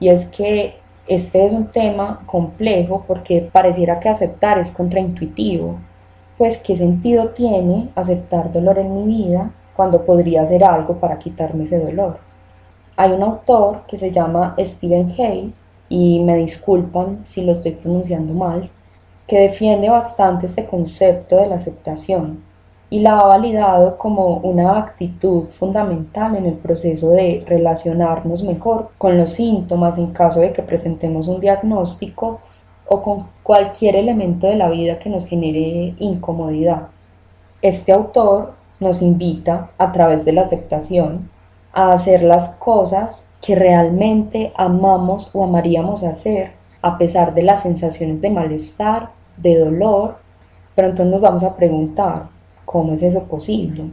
Y 0.00 0.08
es 0.08 0.26
que 0.26 0.74
este 1.06 1.46
es 1.46 1.52
un 1.52 1.68
tema 1.68 2.20
complejo 2.26 3.04
porque 3.06 3.48
pareciera 3.52 4.00
que 4.00 4.08
aceptar 4.08 4.58
es 4.58 4.70
contraintuitivo. 4.70 5.78
Pues, 6.40 6.56
¿qué 6.56 6.74
sentido 6.74 7.28
tiene 7.28 7.90
aceptar 7.94 8.50
dolor 8.50 8.78
en 8.78 8.94
mi 8.94 9.04
vida 9.04 9.50
cuando 9.76 10.06
podría 10.06 10.40
hacer 10.40 10.64
algo 10.64 10.94
para 10.94 11.18
quitarme 11.18 11.64
ese 11.64 11.78
dolor? 11.78 12.16
Hay 12.96 13.12
un 13.12 13.22
autor 13.22 13.82
que 13.86 13.98
se 13.98 14.10
llama 14.10 14.54
Stephen 14.58 15.14
Hayes, 15.18 15.66
y 15.90 16.24
me 16.24 16.36
disculpan 16.36 17.20
si 17.24 17.42
lo 17.42 17.52
estoy 17.52 17.72
pronunciando 17.72 18.32
mal, 18.32 18.70
que 19.26 19.38
defiende 19.38 19.90
bastante 19.90 20.46
este 20.46 20.64
concepto 20.64 21.36
de 21.36 21.46
la 21.46 21.56
aceptación 21.56 22.42
y 22.88 23.00
la 23.00 23.18
ha 23.18 23.26
validado 23.26 23.98
como 23.98 24.36
una 24.36 24.78
actitud 24.78 25.44
fundamental 25.44 26.36
en 26.36 26.46
el 26.46 26.54
proceso 26.54 27.10
de 27.10 27.44
relacionarnos 27.46 28.42
mejor 28.44 28.88
con 28.96 29.18
los 29.18 29.32
síntomas 29.32 29.98
en 29.98 30.06
caso 30.12 30.40
de 30.40 30.54
que 30.54 30.62
presentemos 30.62 31.28
un 31.28 31.38
diagnóstico 31.38 32.40
o 32.90 33.02
con 33.02 33.28
cualquier 33.44 33.94
elemento 33.94 34.48
de 34.48 34.56
la 34.56 34.68
vida 34.68 34.98
que 34.98 35.08
nos 35.08 35.24
genere 35.24 35.94
incomodidad. 35.98 36.88
Este 37.62 37.92
autor 37.92 38.54
nos 38.80 39.00
invita 39.00 39.70
a 39.78 39.92
través 39.92 40.24
de 40.24 40.32
la 40.32 40.42
aceptación 40.42 41.30
a 41.72 41.92
hacer 41.92 42.22
las 42.22 42.56
cosas 42.56 43.30
que 43.40 43.54
realmente 43.54 44.52
amamos 44.56 45.30
o 45.32 45.44
amaríamos 45.44 46.02
hacer 46.02 46.52
a 46.82 46.98
pesar 46.98 47.32
de 47.32 47.44
las 47.44 47.62
sensaciones 47.62 48.20
de 48.20 48.30
malestar, 48.30 49.10
de 49.36 49.58
dolor, 49.58 50.16
pero 50.74 50.88
entonces 50.88 51.12
nos 51.12 51.20
vamos 51.20 51.44
a 51.44 51.54
preguntar, 51.56 52.28
¿Cómo 52.70 52.92
es 52.92 53.02
eso 53.02 53.24
posible? 53.24 53.90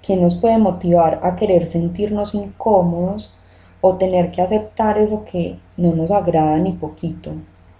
¿Qué 0.00 0.16
nos 0.16 0.36
puede 0.36 0.56
motivar 0.56 1.20
a 1.22 1.36
querer 1.36 1.66
sentirnos 1.66 2.34
incómodos 2.34 3.34
o 3.82 3.96
tener 3.96 4.30
que 4.30 4.40
aceptar 4.40 4.96
eso 4.96 5.26
que 5.30 5.58
no 5.76 5.94
nos 5.94 6.10
agrada 6.10 6.56
ni 6.56 6.72
poquito? 6.72 7.32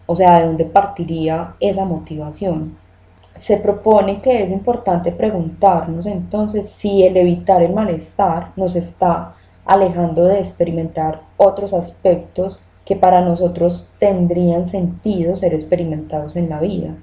O 0.07 0.15
sea, 0.15 0.39
¿de 0.39 0.47
dónde 0.47 0.65
partiría 0.65 1.55
esa 1.61 1.85
motivación? 1.85 2.77
Se 3.35 3.59
propone 3.59 4.21
que 4.21 4.43
es 4.43 4.51
importante 4.51 5.13
preguntarnos 5.13 6.07
entonces 6.07 6.71
si 6.71 7.03
el 7.05 7.17
evitar 7.17 7.63
el 7.63 7.75
malestar 7.75 8.53
nos 8.57 8.77
está 8.77 9.35
alejando 9.65 10.25
de 10.25 10.39
experimentar 10.39 11.21
otros 11.37 11.75
aspectos 11.75 12.63
que 12.85 12.95
para 12.95 13.21
nosotros 13.21 13.89
tendrían 13.99 14.65
sentido 14.65 15.35
ser 15.35 15.53
experimentados 15.53 16.37
en 16.37 16.49
la 16.49 16.61
vida. 16.61 16.95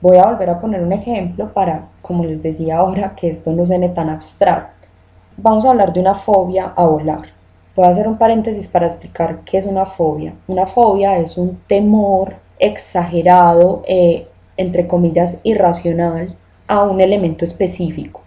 Voy 0.00 0.16
a 0.16 0.26
volver 0.26 0.48
a 0.48 0.60
poner 0.60 0.82
un 0.82 0.92
ejemplo 0.92 1.52
para, 1.52 1.88
como 2.00 2.24
les 2.24 2.42
decía 2.42 2.78
ahora, 2.78 3.14
que 3.16 3.28
esto 3.28 3.52
no 3.52 3.66
suene 3.66 3.88
tan 3.90 4.08
abstracto. 4.08 4.88
Vamos 5.36 5.64
a 5.64 5.70
hablar 5.70 5.92
de 5.92 6.00
una 6.00 6.14
fobia 6.14 6.72
a 6.76 6.86
volar. 6.86 7.39
Voy 7.80 7.86
a 7.86 7.92
hacer 7.92 8.08
un 8.08 8.18
paréntesis 8.18 8.68
para 8.68 8.84
explicar 8.84 9.40
qué 9.46 9.56
es 9.56 9.64
una 9.64 9.86
fobia. 9.86 10.34
Una 10.48 10.66
fobia 10.66 11.16
es 11.16 11.38
un 11.38 11.62
temor 11.66 12.34
exagerado, 12.58 13.80
eh, 13.86 14.28
entre 14.58 14.86
comillas, 14.86 15.40
irracional, 15.44 16.36
a 16.68 16.82
un 16.82 17.00
elemento 17.00 17.42
específico. 17.42 18.20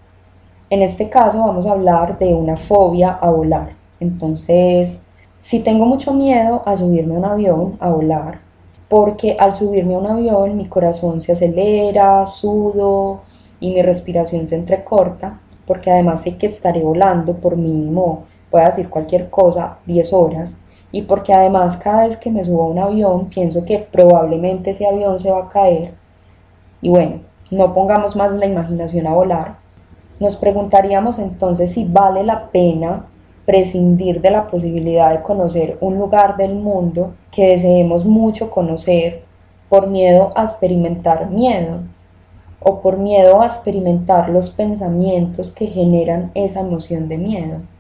En 0.71 0.81
este 0.81 1.07
caso 1.07 1.37
vamos 1.37 1.67
a 1.67 1.73
hablar 1.73 2.17
de 2.17 2.33
una 2.33 2.57
fobia 2.57 3.11
a 3.11 3.29
volar. 3.29 3.73
Entonces, 3.99 5.03
si 5.41 5.59
tengo 5.59 5.85
mucho 5.85 6.13
miedo 6.13 6.63
a 6.65 6.75
subirme 6.75 7.13
a 7.13 7.19
un 7.19 7.25
avión, 7.25 7.77
a 7.79 7.91
volar, 7.91 8.39
porque 8.89 9.37
al 9.39 9.53
subirme 9.53 9.93
a 9.93 9.99
un 9.99 10.07
avión 10.07 10.57
mi 10.57 10.65
corazón 10.65 11.21
se 11.21 11.33
acelera, 11.33 12.25
sudo 12.25 13.21
y 13.59 13.71
mi 13.71 13.83
respiración 13.83 14.47
se 14.47 14.55
entrecorta, 14.55 15.41
porque 15.67 15.91
además 15.91 16.21
sé 16.21 16.37
que 16.37 16.47
estaré 16.47 16.81
volando 16.81 17.35
por 17.35 17.55
mínimo, 17.55 18.23
puedo 18.53 18.67
decir 18.67 18.87
cualquier 18.87 19.31
cosa, 19.31 19.79
10 19.87 20.13
horas, 20.13 20.59
y 20.91 21.01
porque 21.01 21.33
además 21.33 21.75
cada 21.77 22.05
vez 22.05 22.17
que 22.17 22.29
me 22.29 22.43
subo 22.43 22.61
a 22.61 22.67
un 22.67 22.77
avión 22.77 23.25
pienso 23.29 23.65
que 23.65 23.79
probablemente 23.79 24.69
ese 24.69 24.85
avión 24.85 25.19
se 25.19 25.31
va 25.31 25.45
a 25.45 25.49
caer. 25.49 25.95
Y 26.79 26.89
bueno, 26.89 27.21
no 27.49 27.73
pongamos 27.73 28.15
más 28.15 28.31
la 28.33 28.45
imaginación 28.45 29.07
a 29.07 29.13
volar. 29.15 29.55
Nos 30.19 30.37
preguntaríamos 30.37 31.17
entonces 31.17 31.71
si 31.71 31.85
vale 31.85 32.23
la 32.23 32.51
pena 32.51 33.07
prescindir 33.47 34.21
de 34.21 34.29
la 34.29 34.45
posibilidad 34.45 35.09
de 35.09 35.23
conocer 35.23 35.79
un 35.81 35.97
lugar 35.97 36.37
del 36.37 36.53
mundo 36.53 37.15
que 37.31 37.47
deseemos 37.47 38.05
mucho 38.05 38.51
conocer 38.51 39.23
por 39.67 39.87
miedo 39.87 40.29
a 40.35 40.43
experimentar 40.43 41.31
miedo 41.31 41.79
o 42.59 42.81
por 42.81 42.97
miedo 42.97 43.41
a 43.41 43.47
experimentar 43.47 44.29
los 44.29 44.51
pensamientos 44.51 45.49
que 45.49 45.65
generan 45.65 46.29
esa 46.35 46.59
emoción 46.59 47.09
de 47.09 47.17
miedo. 47.17 47.72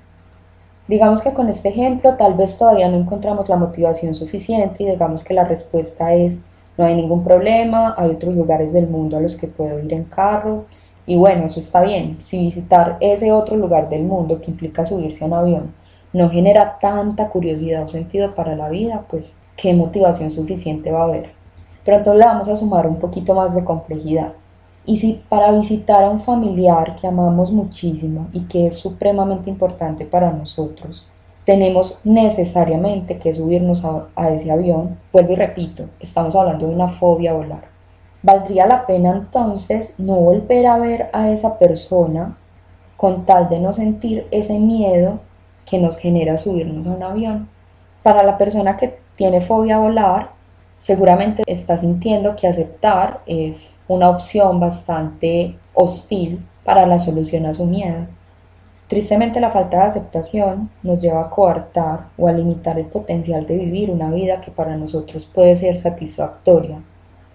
Digamos 0.87 1.21
que 1.21 1.33
con 1.33 1.49
este 1.49 1.69
ejemplo 1.69 2.15
tal 2.15 2.33
vez 2.33 2.57
todavía 2.57 2.89
no 2.89 2.97
encontramos 2.97 3.47
la 3.47 3.55
motivación 3.55 4.15
suficiente 4.15 4.83
y 4.83 4.87
digamos 4.87 5.23
que 5.23 5.33
la 5.33 5.45
respuesta 5.45 6.13
es 6.13 6.41
no 6.77 6.85
hay 6.85 6.95
ningún 6.95 7.23
problema, 7.23 7.95
hay 7.97 8.11
otros 8.11 8.35
lugares 8.35 8.73
del 8.73 8.87
mundo 8.87 9.17
a 9.17 9.21
los 9.21 9.35
que 9.35 9.47
puedo 9.47 9.79
ir 9.79 9.93
en 9.93 10.03
carro, 10.05 10.65
y 11.05 11.17
bueno, 11.17 11.45
eso 11.45 11.59
está 11.59 11.81
bien. 11.81 12.17
Si 12.19 12.39
visitar 12.39 12.97
ese 13.01 13.31
otro 13.31 13.57
lugar 13.57 13.89
del 13.89 14.03
mundo 14.03 14.41
que 14.41 14.51
implica 14.51 14.85
subirse 14.85 15.23
a 15.23 15.27
un 15.27 15.33
avión 15.33 15.73
no 16.13 16.29
genera 16.29 16.77
tanta 16.79 17.29
curiosidad 17.29 17.83
o 17.83 17.87
sentido 17.87 18.35
para 18.35 18.55
la 18.55 18.69
vida, 18.69 19.03
pues 19.09 19.37
qué 19.57 19.73
motivación 19.73 20.31
suficiente 20.31 20.91
va 20.91 21.01
a 21.01 21.05
haber. 21.05 21.31
Pero 21.83 21.97
entonces 21.97 22.19
le 22.19 22.25
vamos 22.25 22.47
a 22.47 22.55
sumar 22.55 22.87
un 22.87 22.97
poquito 22.97 23.33
más 23.33 23.55
de 23.55 23.63
complejidad. 23.63 24.33
Y 24.85 24.97
si 24.97 25.21
para 25.29 25.51
visitar 25.51 26.03
a 26.03 26.09
un 26.09 26.19
familiar 26.19 26.95
que 26.95 27.07
amamos 27.07 27.51
muchísimo 27.51 28.27
y 28.33 28.41
que 28.41 28.67
es 28.67 28.75
supremamente 28.75 29.49
importante 29.49 30.05
para 30.05 30.31
nosotros, 30.31 31.07
tenemos 31.45 31.99
necesariamente 32.03 33.17
que 33.17 33.33
subirnos 33.33 33.83
a, 33.85 34.07
a 34.15 34.29
ese 34.29 34.51
avión, 34.51 34.97
vuelvo 35.11 35.33
y 35.33 35.35
repito, 35.35 35.85
estamos 35.99 36.35
hablando 36.35 36.67
de 36.67 36.73
una 36.73 36.87
fobia 36.87 37.31
a 37.31 37.35
volar. 37.35 37.65
Valdría 38.21 38.65
la 38.65 38.85
pena 38.85 39.11
entonces 39.11 39.95
no 39.97 40.15
volver 40.15 40.67
a 40.67 40.77
ver 40.77 41.09
a 41.11 41.29
esa 41.31 41.59
persona 41.59 42.37
con 42.95 43.25
tal 43.25 43.49
de 43.49 43.59
no 43.59 43.73
sentir 43.73 44.27
ese 44.31 44.59
miedo 44.59 45.19
que 45.65 45.77
nos 45.77 45.97
genera 45.97 46.37
subirnos 46.37 46.87
a 46.87 46.91
un 46.91 47.03
avión. 47.03 47.49
Para 48.01 48.23
la 48.23 48.37
persona 48.37 48.77
que 48.77 48.97
tiene 49.15 49.41
fobia 49.41 49.75
a 49.75 49.79
volar, 49.79 50.29
seguramente 50.83 51.43
está 51.47 51.77
sintiendo 51.77 52.35
que 52.35 52.45
aceptar 52.45 53.21
es 53.25 53.81
una 53.87 54.09
opción 54.09 54.59
bastante 54.59 55.55
hostil 55.73 56.45
para 56.65 56.85
la 56.85 56.99
solución 56.99 57.45
a 57.45 57.53
su 57.53 57.63
miedo. 57.63 58.07
Tristemente 58.89 59.39
la 59.39 59.49
falta 59.49 59.77
de 59.77 59.83
aceptación 59.83 60.69
nos 60.83 61.01
lleva 61.01 61.21
a 61.21 61.29
coartar 61.29 62.07
o 62.17 62.27
a 62.27 62.33
limitar 62.33 62.77
el 62.77 62.87
potencial 62.87 63.45
de 63.45 63.59
vivir 63.59 63.91
una 63.91 64.11
vida 64.11 64.41
que 64.41 64.51
para 64.51 64.75
nosotros 64.75 65.25
puede 65.25 65.55
ser 65.55 65.77
satisfactoria 65.77 66.81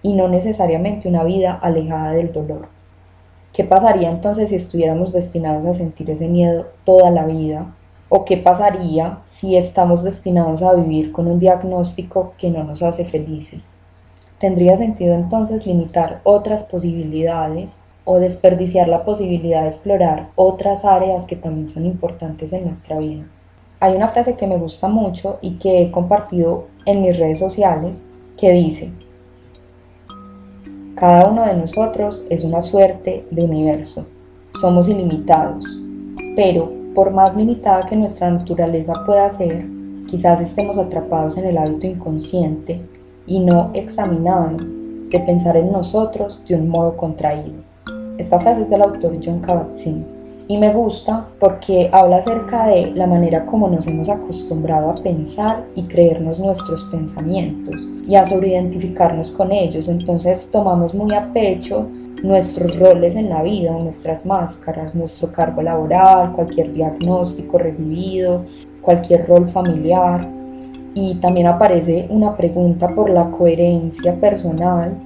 y 0.03 0.13
no 0.13 0.27
necesariamente 0.27 1.09
una 1.09 1.23
vida 1.23 1.53
alejada 1.59 2.11
del 2.11 2.31
dolor. 2.31 2.67
¿Qué 3.51 3.63
pasaría 3.63 4.11
entonces 4.11 4.49
si 4.49 4.57
estuviéramos 4.57 5.11
destinados 5.11 5.65
a 5.65 5.73
sentir 5.73 6.11
ese 6.11 6.27
miedo 6.27 6.67
toda 6.83 7.09
la 7.09 7.25
vida? 7.25 7.73
¿O 8.09 8.25
qué 8.25 8.37
pasaría 8.37 9.19
si 9.25 9.55
estamos 9.55 10.03
destinados 10.03 10.63
a 10.63 10.73
vivir 10.73 11.11
con 11.11 11.27
un 11.27 11.39
diagnóstico 11.39 12.33
que 12.39 12.49
no 12.49 12.63
nos 12.63 12.81
hace 12.81 13.05
felices? 13.05 13.81
¿Tendría 14.39 14.77
sentido 14.77 15.13
entonces 15.13 15.67
limitar 15.67 16.21
otras 16.23 16.63
posibilidades 16.63 17.81
o 18.05 18.17
desperdiciar 18.17 18.87
la 18.87 19.05
posibilidad 19.05 19.61
de 19.61 19.67
explorar 19.67 20.29
otras 20.35 20.85
áreas 20.85 21.25
que 21.25 21.35
también 21.35 21.67
son 21.67 21.85
importantes 21.85 22.51
en 22.53 22.65
nuestra 22.65 22.97
vida? 22.97 23.25
Hay 23.79 23.95
una 23.95 24.07
frase 24.09 24.35
que 24.35 24.47
me 24.47 24.57
gusta 24.57 24.87
mucho 24.87 25.37
y 25.41 25.59
que 25.59 25.83
he 25.83 25.91
compartido 25.91 26.65
en 26.85 27.03
mis 27.03 27.17
redes 27.19 27.37
sociales 27.37 28.09
que 28.37 28.51
dice, 28.51 28.91
cada 30.95 31.29
uno 31.29 31.45
de 31.45 31.53
nosotros 31.53 32.25
es 32.29 32.43
una 32.43 32.59
suerte 32.59 33.25
de 33.31 33.43
universo. 33.43 34.09
Somos 34.59 34.89
ilimitados. 34.89 35.63
Pero, 36.35 36.78
por 36.99 37.11
más 37.11 37.33
limitada 37.33 37.85
que 37.85 37.95
nuestra 37.95 38.29
naturaleza 38.29 38.91
pueda 39.05 39.29
ser, 39.29 39.65
quizás 40.09 40.41
estemos 40.41 40.77
atrapados 40.77 41.37
en 41.37 41.45
el 41.45 41.57
hábito 41.57 41.87
inconsciente 41.87 42.81
y 43.25 43.39
no 43.39 43.71
examinado 43.73 44.57
de 45.09 45.19
pensar 45.21 45.55
en 45.55 45.71
nosotros 45.71 46.43
de 46.45 46.55
un 46.55 46.67
modo 46.67 46.97
contraído. 46.97 47.63
Esta 48.17 48.37
frase 48.41 48.63
es 48.63 48.69
del 48.69 48.81
autor 48.81 49.17
John 49.23 49.41
Kabat-Zinn 49.41 50.03
y 50.49 50.57
me 50.57 50.73
gusta 50.73 51.25
porque 51.39 51.89
habla 51.93 52.17
acerca 52.17 52.67
de 52.67 52.91
la 52.91 53.07
manera 53.07 53.45
como 53.45 53.69
nos 53.69 53.87
hemos 53.87 54.09
acostumbrado 54.09 54.89
a 54.89 54.95
pensar 54.95 55.63
y 55.75 55.83
creernos 55.83 56.37
nuestros 56.37 56.83
pensamientos 56.91 57.87
y 58.05 58.15
a 58.15 58.25
sobreidentificarnos 58.25 59.31
con 59.31 59.53
ellos. 59.53 59.87
Entonces 59.87 60.49
tomamos 60.51 60.93
muy 60.93 61.13
a 61.13 61.31
pecho 61.31 61.87
nuestros 62.23 62.77
roles 62.79 63.15
en 63.15 63.29
la 63.29 63.43
vida, 63.43 63.71
nuestras 63.71 64.25
máscaras, 64.25 64.95
nuestro 64.95 65.31
cargo 65.31 65.61
laboral, 65.61 66.33
cualquier 66.33 66.73
diagnóstico 66.73 67.57
recibido, 67.57 68.45
cualquier 68.81 69.27
rol 69.27 69.47
familiar. 69.49 70.27
y 70.95 71.15
también 71.15 71.45
aparece 71.45 72.07
una 72.09 72.35
pregunta 72.35 72.87
por 72.87 73.11
la 73.11 73.29
coherencia 73.29 74.19
personal, 74.19 74.97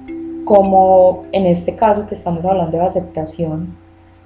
como 0.44 1.22
en 1.30 1.44
este 1.46 1.76
caso 1.76 2.06
que 2.06 2.14
estamos 2.14 2.44
hablando 2.44 2.78
de 2.78 2.84
aceptación, 2.84 3.76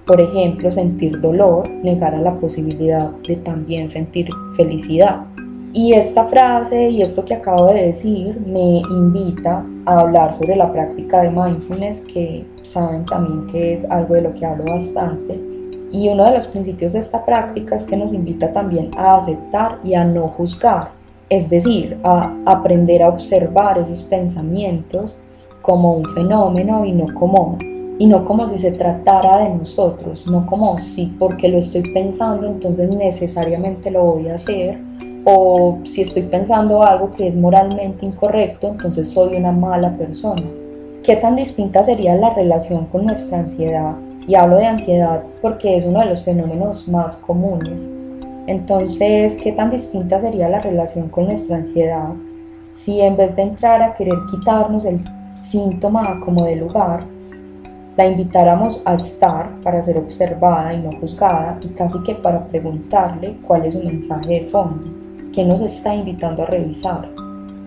por 0.07 0.21
ejemplo, 0.21 0.71
sentir 0.71 1.21
dolor 1.21 1.68
negara 1.83 2.18
la 2.18 2.35
posibilidad 2.35 3.11
de 3.26 3.37
también 3.37 3.88
sentir 3.88 4.28
felicidad. 4.57 5.26
Y 5.75 5.92
esta 5.92 6.25
frase 6.25 6.88
y 6.88 7.02
esto 7.02 7.26
que 7.26 7.35
acabo 7.35 7.66
de 7.66 7.88
decir 7.88 8.40
me 8.47 8.78
invita 8.90 9.66
a 9.85 10.00
hablar 10.00 10.33
sobre 10.33 10.57
la 10.57 10.73
práctica 10.73 11.23
de 11.23 11.30
mindfulness, 11.30 12.00
que 12.00 12.47
saben 12.69 13.05
también 13.07 13.47
que 13.49 13.75
es 13.75 13.89
algo 13.91 14.15
de 14.15 14.23
lo 14.23 14.35
que 14.35 14.47
hablo 14.47 14.65
bastante. 14.65 15.41
Y 15.91 16.09
uno 16.09 16.25
de 16.25 16.33
los 16.33 16.47
principios 16.47 16.93
de 16.93 16.99
esta 16.99 17.25
práctica 17.25 17.75
es 17.75 17.85
que 17.85 17.97
nos 17.97 18.13
invita 18.13 18.53
también 18.53 18.91
a 18.97 19.17
aceptar 19.17 19.79
y 19.83 19.95
a 19.95 20.05
no 20.05 20.29
juzgar, 20.29 20.91
es 21.31 21.49
decir, 21.49 21.99
a 22.05 22.35
aprender 22.45 23.03
a 23.03 23.09
observar 23.09 23.79
esos 23.79 24.03
pensamientos 24.03 25.17
como 25.63 25.95
un 25.95 26.05
fenómeno 26.07 26.85
y 26.85 26.93
no 26.93 27.13
como 27.15 27.57
y 28.01 28.07
no 28.07 28.25
como 28.25 28.47
si 28.47 28.61
se 28.61 28.71
tratara 28.71 29.39
de 29.39 29.55
nosotros, 29.55 30.27
no 30.29 30.47
como 30.47 30.79
si 30.79 31.07
porque 31.19 31.49
lo 31.49 31.59
estoy 31.59 31.83
pensando 31.93 32.47
entonces 32.47 32.89
necesariamente 32.91 33.91
lo 33.91 34.05
voy 34.05 34.29
a 34.29 34.37
hacer, 34.37 34.79
o 35.25 35.79
si 35.85 36.03
estoy 36.03 36.23
pensando 36.23 36.83
algo 36.83 37.13
que 37.13 37.29
es 37.29 37.37
moralmente 37.37 38.07
incorrecto, 38.07 38.69
entonces 38.69 39.09
soy 39.09 39.37
una 39.37 39.53
mala 39.53 39.97
persona. 39.97 40.43
¿Qué 41.05 41.17
tan 41.17 41.37
distinta 41.37 41.83
sería 41.85 42.14
la 42.17 42.35
relación 42.35 42.87
con 42.87 43.07
nuestra 43.07 43.38
ansiedad? 43.38 43.95
Y 44.26 44.35
hablo 44.35 44.57
de 44.57 44.67
ansiedad 44.67 45.23
porque 45.40 45.76
es 45.76 45.85
uno 45.85 46.00
de 46.00 46.07
los 46.07 46.23
fenómenos 46.23 46.87
más 46.88 47.17
comunes. 47.17 47.83
Entonces, 48.47 49.37
¿qué 49.43 49.52
tan 49.52 49.71
distinta 49.71 50.21
sería 50.21 50.49
la 50.49 50.61
relación 50.61 51.09
con 51.09 51.26
nuestra 51.26 51.57
ansiedad 51.57 52.11
si 52.73 53.00
en 53.00 53.17
vez 53.17 53.35
de 53.35 53.43
entrar 53.43 53.83
a 53.83 53.95
querer 53.95 54.14
quitarnos 54.31 54.85
el 54.85 55.00
síntoma 55.37 56.21
como 56.25 56.45
de 56.45 56.57
lugar, 56.57 57.05
la 57.97 58.07
invitáramos 58.07 58.81
a 58.85 58.95
estar 58.95 59.50
para 59.62 59.83
ser 59.83 59.99
observada 59.99 60.73
y 60.73 60.81
no 60.81 60.93
juzgada 61.00 61.59
y 61.61 61.69
casi 61.69 62.00
que 62.05 62.14
para 62.14 62.47
preguntarle 62.47 63.37
cuál 63.47 63.67
es 63.67 63.75
su 63.75 63.83
mensaje 63.83 64.40
de 64.40 64.47
fondo, 64.47 64.88
qué 65.33 65.45
nos 65.45 65.61
está 65.61 65.95
invitando 65.95 66.45
a 66.45 66.47
revisar. 66.47 67.09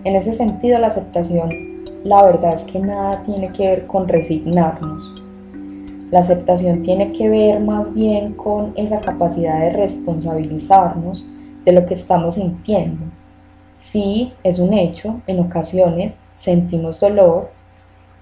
En 0.04 0.16
ese 0.16 0.32
sentido, 0.34 0.78
la 0.78 0.86
aceptación, 0.86 1.50
la 2.04 2.22
verdad 2.22 2.54
es 2.54 2.64
que 2.64 2.78
nada 2.78 3.22
tiene 3.24 3.52
que 3.52 3.66
ver 3.66 3.86
con 3.86 4.08
resignarnos. 4.08 5.14
La 6.10 6.20
aceptación 6.20 6.82
tiene 6.82 7.12
que 7.12 7.28
ver 7.28 7.60
más 7.60 7.94
bien 7.94 8.34
con 8.34 8.72
esa 8.76 9.00
capacidad 9.00 9.60
de 9.60 9.70
responsabilizarnos 9.70 11.26
de 11.64 11.72
lo 11.72 11.86
que 11.86 11.94
estamos 11.94 12.34
sintiendo. 12.34 13.06
Sí, 13.78 14.34
es 14.42 14.58
un 14.58 14.74
hecho, 14.74 15.20
en 15.26 15.40
ocasiones 15.40 16.18
sentimos 16.34 17.00
dolor, 17.00 17.50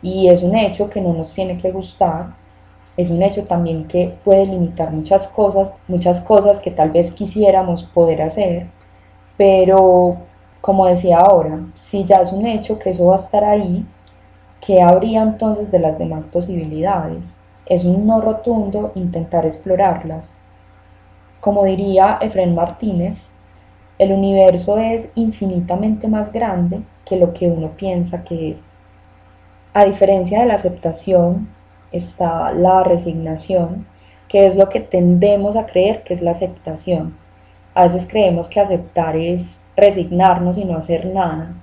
y 0.03 0.29
es 0.29 0.43
un 0.43 0.55
hecho 0.57 0.89
que 0.89 1.01
no 1.01 1.13
nos 1.13 1.35
tiene 1.35 1.59
que 1.59 1.73
gustar, 1.73 2.35
es 2.97 3.11
un 3.11 3.23
hecho 3.23 3.45
también 3.45 3.87
que 3.87 4.15
puede 4.25 4.47
limitar 4.47 4.93
muchas 4.93 5.29
cosas, 5.29 5.73
muchas 5.89 6.21
cosas 6.21 6.61
que 6.61 6.71
tal 6.71 6.91
vez 6.91 7.13
quisiéramos 7.13 7.83
poder 7.83 8.23
hacer, 8.23 8.67
pero 9.37 10.19
como 10.61 10.87
decía 10.87 11.19
ahora, 11.19 11.61
si 11.75 12.05
ya 12.05 12.21
es 12.21 12.33
un 12.33 12.47
hecho 12.47 12.79
que 12.79 12.91
eso 12.91 13.07
va 13.07 13.17
a 13.17 13.21
estar 13.21 13.45
ahí, 13.45 13.87
¿qué 14.61 14.83
habría 14.83 15.23
entonces 15.23 15.71
de 15.71 15.79
las 15.79 15.99
demás 15.99 16.27
posibilidades? 16.27 17.39
Es 17.67 17.85
un 17.85 18.07
no 18.07 18.21
rotundo 18.21 18.93
intentar 18.95 19.47
explorarlas. 19.47 20.35
Como 21.41 21.65
diría 21.65 22.19
Efren 22.21 22.55
Martínez, 22.55 23.31
el 23.99 24.13
universo 24.13 24.79
es 24.79 25.13
infinitamente 25.15 26.09
más 26.09 26.33
grande 26.33 26.83
que 27.05 27.17
lo 27.17 27.33
que 27.33 27.49
uno 27.49 27.71
piensa 27.77 28.25
que 28.25 28.51
es. 28.51 28.75
A 29.73 29.85
diferencia 29.85 30.41
de 30.41 30.47
la 30.47 30.55
aceptación, 30.55 31.49
está 31.93 32.53
la 32.53 32.85
resignación, 32.85 33.87
que 34.29 34.47
es 34.47 34.57
lo 34.57 34.69
que 34.69 34.81
tendemos 34.81 35.57
a 35.57 35.67
creer 35.67 36.03
que 36.03 36.15
es 36.15 36.23
la 36.23 36.33
aceptación. 36.33 37.17
A 37.75 37.85
veces 37.85 38.07
creemos 38.09 38.49
que 38.49 38.61
aceptar 38.61 39.17
es 39.17 39.60
resignarnos 39.81 40.59
y 40.59 40.65
no 40.65 40.77
hacer 40.77 41.07
nada. 41.07 41.55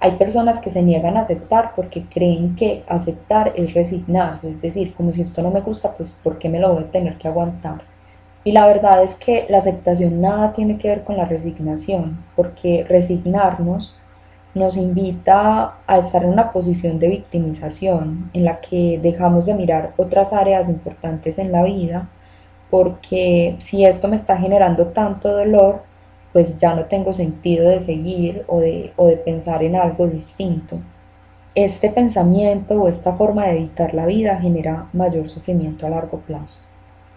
Hay 0.00 0.12
personas 0.12 0.58
que 0.58 0.70
se 0.70 0.82
niegan 0.82 1.16
a 1.16 1.20
aceptar 1.20 1.72
porque 1.76 2.04
creen 2.04 2.54
que 2.54 2.84
aceptar 2.88 3.52
es 3.56 3.74
resignarse, 3.74 4.50
es 4.50 4.62
decir, 4.62 4.94
como 4.94 5.12
si 5.12 5.20
esto 5.20 5.42
no 5.42 5.50
me 5.50 5.60
gusta, 5.60 5.92
pues 5.92 6.10
¿por 6.10 6.38
qué 6.38 6.48
me 6.48 6.58
lo 6.58 6.74
voy 6.74 6.84
a 6.84 6.90
tener 6.90 7.18
que 7.18 7.28
aguantar? 7.28 7.82
Y 8.42 8.52
la 8.52 8.66
verdad 8.66 9.02
es 9.02 9.14
que 9.14 9.44
la 9.50 9.58
aceptación 9.58 10.20
nada 10.22 10.52
tiene 10.52 10.78
que 10.78 10.88
ver 10.88 11.04
con 11.04 11.18
la 11.18 11.26
resignación, 11.26 12.24
porque 12.34 12.86
resignarnos 12.88 13.98
nos 14.54 14.76
invita 14.76 15.74
a 15.86 15.98
estar 15.98 16.24
en 16.24 16.30
una 16.30 16.50
posición 16.50 16.98
de 16.98 17.08
victimización 17.08 18.30
en 18.32 18.44
la 18.44 18.60
que 18.60 18.98
dejamos 19.00 19.46
de 19.46 19.54
mirar 19.54 19.92
otras 19.96 20.32
áreas 20.32 20.68
importantes 20.68 21.38
en 21.38 21.52
la 21.52 21.62
vida 21.62 22.08
porque 22.70 23.56
si 23.58 23.84
esto 23.84 24.08
me 24.08 24.16
está 24.16 24.36
generando 24.36 24.86
tanto 24.88 25.28
dolor, 25.36 25.82
pues 26.32 26.58
ya 26.58 26.74
no 26.74 26.84
tengo 26.84 27.12
sentido 27.12 27.68
de 27.68 27.80
seguir 27.80 28.44
o 28.46 28.60
de, 28.60 28.92
o 28.96 29.06
de 29.06 29.16
pensar 29.16 29.62
en 29.62 29.76
algo 29.76 30.06
distinto. 30.06 30.78
Este 31.54 31.90
pensamiento 31.90 32.80
o 32.80 32.88
esta 32.88 33.14
forma 33.14 33.46
de 33.46 33.56
evitar 33.56 33.92
la 33.94 34.06
vida 34.06 34.40
genera 34.40 34.88
mayor 34.92 35.28
sufrimiento 35.28 35.86
a 35.86 35.90
largo 35.90 36.18
plazo. 36.20 36.60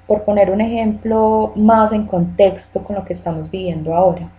Por 0.08 0.24
poner 0.24 0.50
un 0.50 0.62
ejemplo 0.62 1.54
más 1.56 1.92
en 1.92 2.06
contexto 2.06 2.84
con 2.84 2.96
lo 2.96 3.06
que 3.06 3.14
estamos 3.14 3.50
viviendo 3.50 3.94
ahora, 3.94 4.32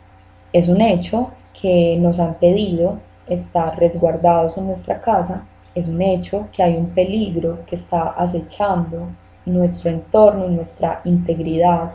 es 0.53 0.69
un 0.69 0.81
hecho 0.81 1.31
que 1.61 1.97
nos 1.99 2.19
han 2.19 2.35
pedido 2.35 2.99
estar 3.29 3.79
resguardados 3.79 4.59
en 4.59 4.67
nuestra 4.67 5.01
casa. 5.01 5.47
Es 5.75 5.89
un 5.89 6.03
hecho 6.03 6.49
que 6.53 6.63
hay 6.63 6.77
un 6.77 6.91
peligro 6.91 7.61
que 7.67 7.77
está 7.77 8.11
acechando 8.11 9.09
nuestro 9.47 9.91
entorno, 9.91 10.49
nuestra 10.49 11.01
integridad. 11.05 11.93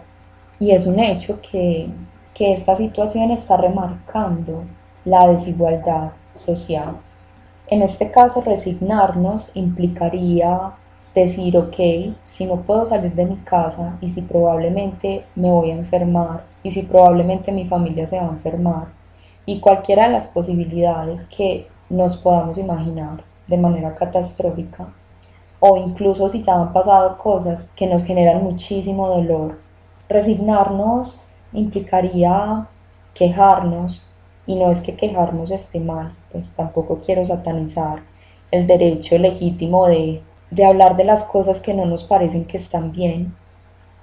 Y 0.59 0.71
es 0.71 0.85
un 0.87 0.99
hecho 0.99 1.39
que, 1.41 1.89
que 2.39 2.53
esta 2.53 2.77
situación 2.77 3.31
está 3.31 3.57
remarcando 3.57 4.63
la 5.03 5.27
desigualdad 5.27 6.11
social. 6.31 6.95
En 7.67 7.81
este 7.81 8.11
caso, 8.11 8.39
resignarnos 8.39 9.51
implicaría 9.55 10.71
decir, 11.13 11.57
ok, 11.57 12.15
si 12.23 12.45
no 12.45 12.61
puedo 12.61 12.85
salir 12.85 13.13
de 13.13 13.25
mi 13.25 13.35
casa 13.35 13.97
y 13.99 14.09
si 14.09 14.21
probablemente 14.21 15.25
me 15.35 15.51
voy 15.51 15.71
a 15.71 15.75
enfermar 15.75 16.43
y 16.63 16.71
si 16.71 16.83
probablemente 16.83 17.51
mi 17.51 17.65
familia 17.65 18.07
se 18.07 18.17
va 18.17 18.27
a 18.27 18.29
enfermar, 18.29 18.87
y 19.45 19.59
cualquiera 19.59 20.07
de 20.07 20.13
las 20.13 20.27
posibilidades 20.27 21.27
que 21.27 21.67
nos 21.89 22.15
podamos 22.15 22.57
imaginar 22.57 23.21
de 23.47 23.57
manera 23.57 23.95
catastrófica 23.95 24.87
o 25.59 25.75
incluso 25.75 26.29
si 26.29 26.41
ya 26.41 26.55
han 26.55 26.71
pasado 26.71 27.17
cosas 27.17 27.69
que 27.75 27.85
nos 27.85 28.05
generan 28.05 28.45
muchísimo 28.45 29.09
dolor. 29.09 29.59
Resignarnos 30.07 31.25
implicaría 31.53 32.67
quejarnos 33.13 34.05
y 34.45 34.55
no 34.55 34.71
es 34.71 34.81
que 34.81 34.95
quejarnos 34.95 35.51
esté 35.51 35.79
mal, 35.79 36.13
pues 36.31 36.53
tampoco 36.53 37.01
quiero 37.05 37.23
satanizar 37.25 38.01
el 38.51 38.65
derecho 38.65 39.17
legítimo 39.17 39.87
de, 39.87 40.21
de 40.51 40.65
hablar 40.65 40.95
de 40.95 41.03
las 41.03 41.23
cosas 41.23 41.61
que 41.61 41.73
no 41.73 41.85
nos 41.85 42.03
parecen 42.03 42.45
que 42.45 42.57
están 42.57 42.91
bien, 42.91 43.35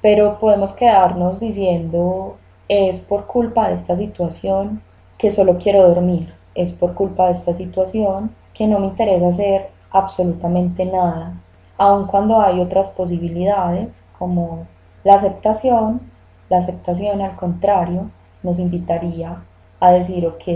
pero 0.03 0.39
podemos 0.39 0.73
quedarnos 0.73 1.41
diciendo 1.41 2.37
es 2.69 3.01
por 3.01 3.27
culpa 3.27 3.69
de 3.69 3.75
esta 3.75 3.97
situación 3.97 4.83
que 5.19 5.31
solo 5.31 5.59
quiero 5.59 5.87
dormir. 5.89 6.35
Es 6.55 6.73
por 6.73 6.95
culpa 6.95 7.27
de 7.27 7.33
esta 7.33 7.55
situación 7.55 8.35
que 8.55 8.67
no 8.67 8.79
me 8.79 8.87
interesa 8.87 9.29
hacer 9.29 9.71
absolutamente 9.91 10.85
nada, 10.85 11.35
aun 11.79 12.07
cuando 12.07 12.41
hay 12.41 12.61
otras 12.61 12.91
posibilidades 12.91 14.05
como 14.19 14.67
la 15.05 15.15
aceptación. 15.15 16.01
La 16.49 16.59
aceptación, 16.59 17.21
al 17.21 17.37
contrario, 17.37 18.11
nos 18.43 18.59
invitaría 18.59 19.43
a 19.81 19.91
decir, 19.91 20.27
ok, 20.27 20.49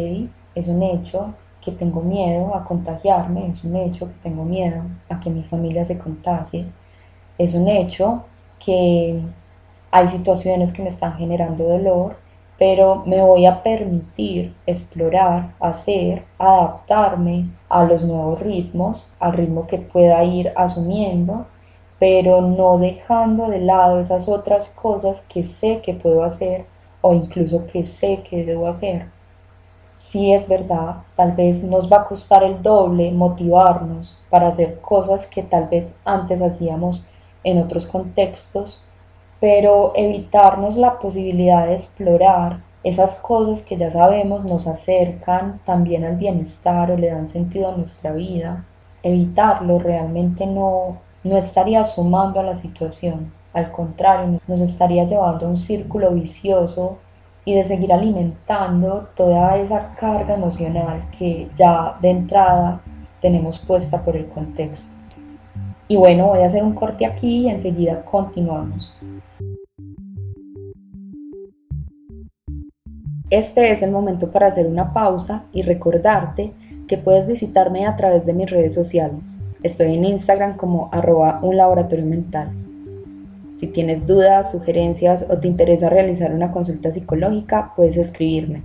es 0.55 0.69
un 0.69 0.83
hecho 0.83 1.35
que 1.61 1.73
tengo 1.73 2.01
miedo 2.01 2.55
a 2.55 2.65
contagiarme, 2.65 3.49
es 3.49 3.65
un 3.65 3.77
hecho 3.77 4.07
que 4.07 4.29
tengo 4.29 4.45
miedo 4.45 4.83
a 5.09 5.21
que 5.21 5.31
mi 5.31 5.43
familia 5.43 5.85
se 5.85 5.99
contagie, 5.99 6.67
es 7.39 7.55
un 7.55 7.69
hecho 7.69 8.25
que 8.65 9.21
hay 9.91 10.09
situaciones 10.09 10.73
que 10.73 10.83
me 10.83 10.89
están 10.89 11.17
generando 11.17 11.65
dolor 11.65 12.17
pero 12.61 13.05
me 13.07 13.23
voy 13.23 13.47
a 13.47 13.63
permitir 13.63 14.55
explorar, 14.67 15.55
hacer, 15.61 16.25
adaptarme 16.39 17.47
a 17.71 17.85
los 17.85 18.05
nuevos 18.05 18.39
ritmos, 18.41 19.15
al 19.19 19.33
ritmo 19.33 19.67
que 19.67 19.79
pueda 19.79 20.23
ir 20.25 20.53
asumiendo, 20.55 21.47
pero 22.01 22.41
no 22.41 22.79
dejando 22.79 23.49
de 23.49 23.61
lado 23.61 24.01
esas 24.01 24.29
otras 24.29 24.71
cosas 24.71 25.25
que 25.29 25.45
sé 25.45 25.81
que 25.81 25.95
puedo 25.95 26.25
hacer 26.25 26.67
o 27.01 27.15
incluso 27.15 27.67
que 27.69 27.85
sé 27.85 28.25
que 28.29 28.45
debo 28.45 28.67
hacer. 28.67 29.07
Si 29.99 30.33
es 30.33 30.49
verdad, 30.49 31.03
tal 31.15 31.33
vez 31.33 31.63
nos 31.63 31.93
va 31.93 31.99
a 31.99 32.05
costar 32.07 32.43
el 32.43 32.61
doble 32.61 33.13
motivarnos 33.13 34.21
para 34.31 34.49
hacer 34.49 34.81
cosas 34.81 35.27
que 35.27 35.45
tal 35.45 35.69
vez 35.69 35.97
antes 36.05 36.43
hacíamos 36.43 37.07
en 37.45 37.59
otros 37.59 37.87
contextos 37.87 38.83
pero 39.41 39.93
evitarnos 39.97 40.77
la 40.77 40.99
posibilidad 40.99 41.67
de 41.67 41.75
explorar 41.75 42.61
esas 42.85 43.17
cosas 43.17 43.63
que 43.63 43.77
ya 43.77 43.91
sabemos 43.91 44.45
nos 44.45 44.67
acercan 44.67 45.61
también 45.65 46.05
al 46.05 46.17
bienestar 46.17 46.91
o 46.91 46.97
le 46.97 47.09
dan 47.09 47.27
sentido 47.27 47.71
a 47.71 47.77
nuestra 47.77 48.13
vida, 48.13 48.65
evitarlo 49.03 49.79
realmente 49.79 50.47
no, 50.47 50.99
no 51.23 51.37
estaría 51.37 51.85
sumando 51.85 52.41
a 52.41 52.43
la 52.43 52.55
situación, 52.55 53.33
al 53.53 53.73
contrario, 53.73 54.41
nos 54.47 54.61
estaría 54.61 55.05
llevando 55.05 55.47
a 55.47 55.49
un 55.49 55.57
círculo 55.57 56.13
vicioso 56.13 56.99
y 57.45 57.55
de 57.55 57.65
seguir 57.65 57.93
alimentando 57.93 59.09
toda 59.17 59.57
esa 59.57 59.95
carga 59.95 60.35
emocional 60.35 61.09
que 61.19 61.49
ya 61.55 61.97
de 62.01 62.11
entrada 62.11 62.81
tenemos 63.21 63.59
puesta 63.59 64.05
por 64.05 64.17
el 64.17 64.29
contexto. 64.29 64.95
Y 65.89 65.97
bueno, 65.97 66.29
voy 66.29 66.41
a 66.41 66.47
hacer 66.47 66.63
un 66.63 66.75
corte 66.75 67.05
aquí 67.05 67.47
y 67.47 67.49
enseguida 67.49 68.05
continuamos. 68.05 68.97
Este 73.31 73.73
es 73.73 73.83
el 73.83 73.91
momento 73.91 74.31
para 74.31 74.47
hacer 74.47 74.67
una 74.67 74.93
pausa 74.93 75.45
y 75.53 75.63
recordarte 75.63 76.53
que 76.87 76.99
puedes 76.99 77.27
visitarme 77.27 77.87
a 77.87 77.97
través 77.97 78.27
de 78.27 78.35
mis 78.35 78.51
redes 78.51 78.75
sociales. 78.75 79.39
Estoy 79.63 79.95
en 79.95 80.07
Instagram 80.07 80.57
como 80.57 80.89
arroba 80.91 81.39
un 81.43 81.59
laboratorio 81.59 82.07
mental. 82.07 82.51
Si 83.55 83.67
tienes 83.67 84.07
dudas, 84.07 84.53
sugerencias 84.53 85.27
o 85.29 85.39
te 85.39 85.49
interesa 85.49 85.91
realizar 85.91 86.33
una 86.33 86.51
consulta 86.51 86.91
psicológica, 86.91 87.75
puedes 87.77 87.99
escribirme. 87.99 88.63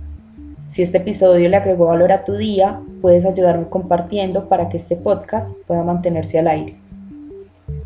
Si 0.68 0.80
este 0.82 0.96
episodio 0.96 1.50
le 1.50 1.56
agregó 1.56 1.84
valor 1.84 2.12
a 2.12 2.24
tu 2.24 2.32
día, 2.32 2.80
puedes 3.02 3.26
ayudarme 3.26 3.68
compartiendo 3.68 4.48
para 4.48 4.70
que 4.70 4.78
este 4.78 4.96
podcast 4.96 5.54
pueda 5.66 5.84
mantenerse 5.84 6.38
al 6.38 6.48
aire. 6.48 6.76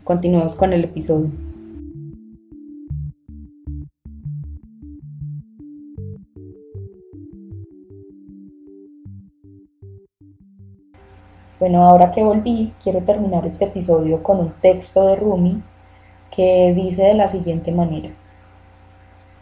Continuemos 0.05 0.55
con 0.55 0.73
el 0.73 0.85
episodio. 0.85 1.50
Bueno, 11.61 11.85
ahora 11.85 12.11
que 12.11 12.25
volví, 12.25 12.73
quiero 12.83 13.03
terminar 13.03 13.45
este 13.45 13.67
episodio 13.67 14.23
con 14.23 14.41
un 14.41 14.51
texto 14.63 15.07
de 15.07 15.17
Rumi 15.17 15.63
que 16.31 16.73
dice 16.73 17.03
de 17.03 17.13
la 17.13 17.29
siguiente 17.29 17.71
manera. 17.71 18.09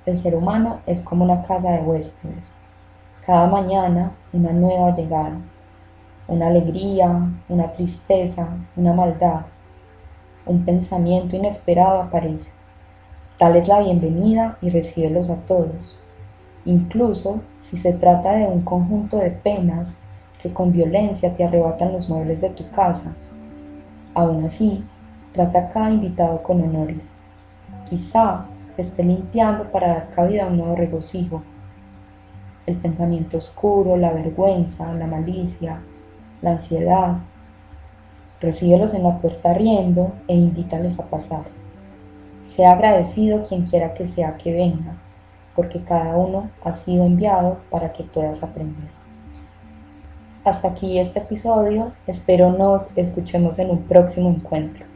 El 0.05 0.19
ser 0.19 0.35
humano 0.35 0.81
es 0.85 1.03
como 1.03 1.23
una 1.23 1.45
casa 1.45 1.71
de 1.71 1.79
huéspedes. 1.79 2.61
Cada 3.25 3.47
mañana 3.47 4.17
una 4.33 4.51
nueva 4.51 4.93
llegada, 4.93 5.39
una 6.27 6.49
alegría, 6.49 7.31
una 7.49 7.71
tristeza, 7.71 8.49
una 8.75 8.93
maldad, 8.93 9.43
un 10.45 10.65
pensamiento 10.65 11.37
inesperado 11.37 12.03
aparece. 12.03 12.51
Tal 13.39 13.55
es 13.55 13.69
la 13.69 13.79
bienvenida 13.79 14.59
y 14.61 14.71
recíbelos 14.71 15.31
a 15.31 15.37
todos, 15.47 15.97
incluso 16.65 17.43
si 17.55 17.77
se 17.77 17.93
trata 17.93 18.33
de 18.33 18.47
un 18.47 18.63
conjunto 18.63 19.19
de 19.19 19.31
penas 19.31 20.01
que 20.41 20.53
con 20.53 20.73
violencia 20.73 21.35
te 21.37 21.45
arrebatan 21.45 21.93
los 21.93 22.09
muebles 22.09 22.41
de 22.41 22.51
tu 22.51 22.69
casa. 22.71 23.15
Aún 24.15 24.45
así, 24.45 24.85
trata 25.33 25.59
a 25.59 25.69
cada 25.71 25.91
invitado 25.91 26.43
con 26.43 26.63
honores. 26.63 27.13
Quizá 27.89 28.47
te 28.77 28.83
esté 28.83 29.03
limpiando 29.03 29.65
para 29.71 29.89
dar 29.89 30.11
cabida 30.11 30.45
a 30.45 30.47
un 30.49 30.59
nuevo 30.59 30.77
regocijo. 30.77 31.43
El 32.67 32.77
pensamiento 32.77 33.39
oscuro, 33.39 33.97
la 33.97 34.13
vergüenza, 34.13 34.93
la 34.93 35.07
malicia, 35.07 35.81
la 36.43 36.53
ansiedad. 36.53 37.19
Recíbelos 38.41 38.95
en 38.95 39.03
la 39.03 39.19
puerta 39.19 39.53
riendo 39.55 40.13
e 40.29 40.35
invítales 40.35 41.01
a 41.01 41.07
pasar. 41.07 41.45
Sea 42.47 42.73
agradecido 42.73 43.45
quien 43.47 43.67
quiera 43.67 43.95
que 43.95 44.07
sea 44.07 44.37
que 44.37 44.53
venga, 44.53 44.97
porque 45.57 45.83
cada 45.83 46.17
uno 46.17 46.51
ha 46.65 46.73
sido 46.73 47.05
enviado 47.05 47.59
para 47.71 47.93
que 47.93 48.05
puedas 48.05 48.43
aprender. 48.43 48.98
Hasta 50.49 50.69
aquí 50.69 50.99
este 50.99 51.19
episodio, 51.19 51.93
espero 52.07 52.51
nos 52.51 52.97
escuchemos 52.97 53.59
en 53.59 53.69
un 53.69 53.83
próximo 53.83 54.31
encuentro. 54.31 54.88